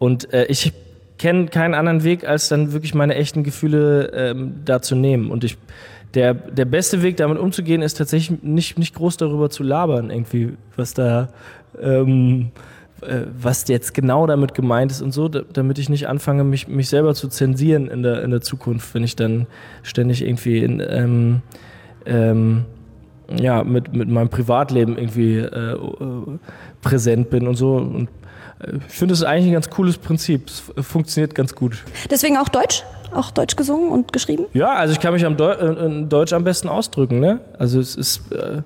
Und 0.04 0.32
äh, 0.34 0.44
ich 0.46 0.72
kenne 1.16 1.46
keinen 1.46 1.72
anderen 1.72 2.04
Weg, 2.04 2.28
als 2.28 2.48
dann 2.48 2.72
wirklich 2.72 2.94
meine 2.94 3.14
echten 3.14 3.42
Gefühle 3.42 4.12
ähm, 4.14 4.56
da 4.66 4.82
zu 4.82 4.94
nehmen. 4.94 5.30
Und 5.30 5.44
ich, 5.44 5.56
der, 6.12 6.34
der 6.34 6.66
beste 6.66 7.02
Weg, 7.02 7.16
damit 7.16 7.38
umzugehen, 7.38 7.80
ist 7.80 7.94
tatsächlich 7.94 8.42
nicht, 8.42 8.78
nicht 8.78 8.94
groß 8.94 9.16
darüber 9.16 9.48
zu 9.48 9.62
labern, 9.62 10.10
irgendwie, 10.10 10.58
was 10.76 10.92
da, 10.92 11.30
ähm, 11.80 12.50
äh, 13.00 13.22
was 13.40 13.66
jetzt 13.68 13.94
genau 13.94 14.26
damit 14.26 14.52
gemeint 14.52 14.90
ist 14.90 15.00
und 15.00 15.12
so, 15.12 15.28
damit 15.28 15.78
ich 15.78 15.88
nicht 15.88 16.06
anfange, 16.06 16.44
mich, 16.44 16.68
mich 16.68 16.90
selber 16.90 17.14
zu 17.14 17.28
zensieren 17.28 17.88
in 17.88 18.02
der, 18.02 18.22
in 18.22 18.30
der 18.30 18.42
Zukunft, 18.42 18.94
wenn 18.94 19.04
ich 19.04 19.16
dann 19.16 19.46
ständig 19.82 20.22
irgendwie 20.22 20.58
in, 20.58 20.82
ähm, 20.86 21.40
ähm, 22.04 22.66
ja, 23.34 23.64
mit, 23.64 23.94
mit 23.94 24.10
meinem 24.10 24.28
Privatleben 24.28 24.98
irgendwie 24.98 25.38
äh, 25.38 25.72
äh 25.72 26.38
präsent 26.82 27.30
bin 27.30 27.48
und 27.48 27.54
so. 27.54 27.76
Und 27.76 28.10
ich 28.88 28.94
finde 28.94 29.14
es 29.14 29.22
eigentlich 29.22 29.46
ein 29.46 29.52
ganz 29.52 29.70
cooles 29.70 29.98
Prinzip. 29.98 30.48
Es 30.48 30.86
funktioniert 30.86 31.34
ganz 31.34 31.54
gut. 31.54 31.84
Deswegen 32.10 32.36
auch 32.36 32.48
Deutsch? 32.48 32.84
Auch 33.12 33.30
Deutsch 33.30 33.56
gesungen 33.56 33.90
und 33.90 34.12
geschrieben? 34.12 34.46
Ja, 34.54 34.72
also 34.74 34.92
ich 34.92 35.00
kann 35.00 35.12
mich 35.12 35.24
am 35.24 35.36
Deu 35.36 35.52
äh, 35.52 35.86
in 35.86 36.08
Deutsch 36.08 36.32
am 36.32 36.44
besten 36.44 36.68
ausdrücken. 36.68 37.20
Ne? 37.20 37.40
Also 37.58 37.78
es 37.78 37.94
ist, 37.94 38.32
äh, 38.32 38.62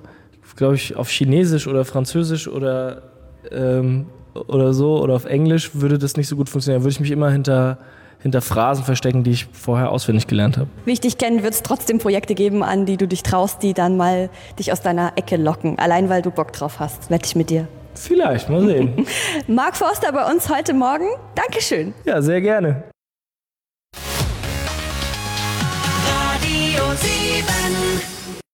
glaube 0.56 0.74
ich, 0.74 0.96
auf 0.96 1.08
Chinesisch 1.08 1.66
oder 1.66 1.84
Französisch 1.84 2.48
oder, 2.48 3.02
ähm, 3.50 4.06
oder 4.34 4.72
so 4.72 5.00
oder 5.02 5.14
auf 5.14 5.24
Englisch 5.24 5.72
würde 5.74 5.98
das 5.98 6.16
nicht 6.16 6.28
so 6.28 6.36
gut 6.36 6.48
funktionieren. 6.48 6.80
Da 6.80 6.84
würde 6.84 6.92
ich 6.92 7.00
mich 7.00 7.10
immer 7.10 7.30
hinter 7.30 7.78
hinter 8.20 8.40
Phrasen 8.40 8.84
verstecken, 8.84 9.22
die 9.22 9.30
ich 9.30 9.46
vorher 9.52 9.90
auswendig 9.90 10.26
gelernt 10.26 10.56
habe. 10.56 10.68
Wie 10.84 10.92
ich 10.92 11.00
dich 11.00 11.18
kenne, 11.18 11.42
wird 11.42 11.54
es 11.54 11.62
trotzdem 11.62 11.98
Projekte 11.98 12.34
geben, 12.34 12.64
an 12.64 12.84
die 12.84 12.96
du 12.96 13.06
dich 13.06 13.22
traust, 13.22 13.62
die 13.62 13.74
dann 13.74 13.96
mal 13.96 14.28
dich 14.58 14.72
aus 14.72 14.80
deiner 14.80 15.12
Ecke 15.16 15.36
locken. 15.36 15.78
Allein 15.78 16.08
weil 16.08 16.22
du 16.22 16.32
Bock 16.32 16.52
drauf 16.52 16.80
hast. 16.80 17.10
Wette 17.10 17.26
ich 17.26 17.36
mit 17.36 17.50
dir. 17.50 17.68
Vielleicht, 18.06 18.48
mal 18.48 18.64
sehen. 18.64 19.06
Marc 19.46 19.76
Forster 19.76 20.12
bei 20.12 20.30
uns 20.30 20.48
heute 20.48 20.72
Morgen. 20.74 21.08
Dankeschön. 21.34 21.94
Ja, 22.04 22.22
sehr 22.22 22.40
gerne. 22.40 22.84
Radio 26.06 26.84
7 26.94 28.07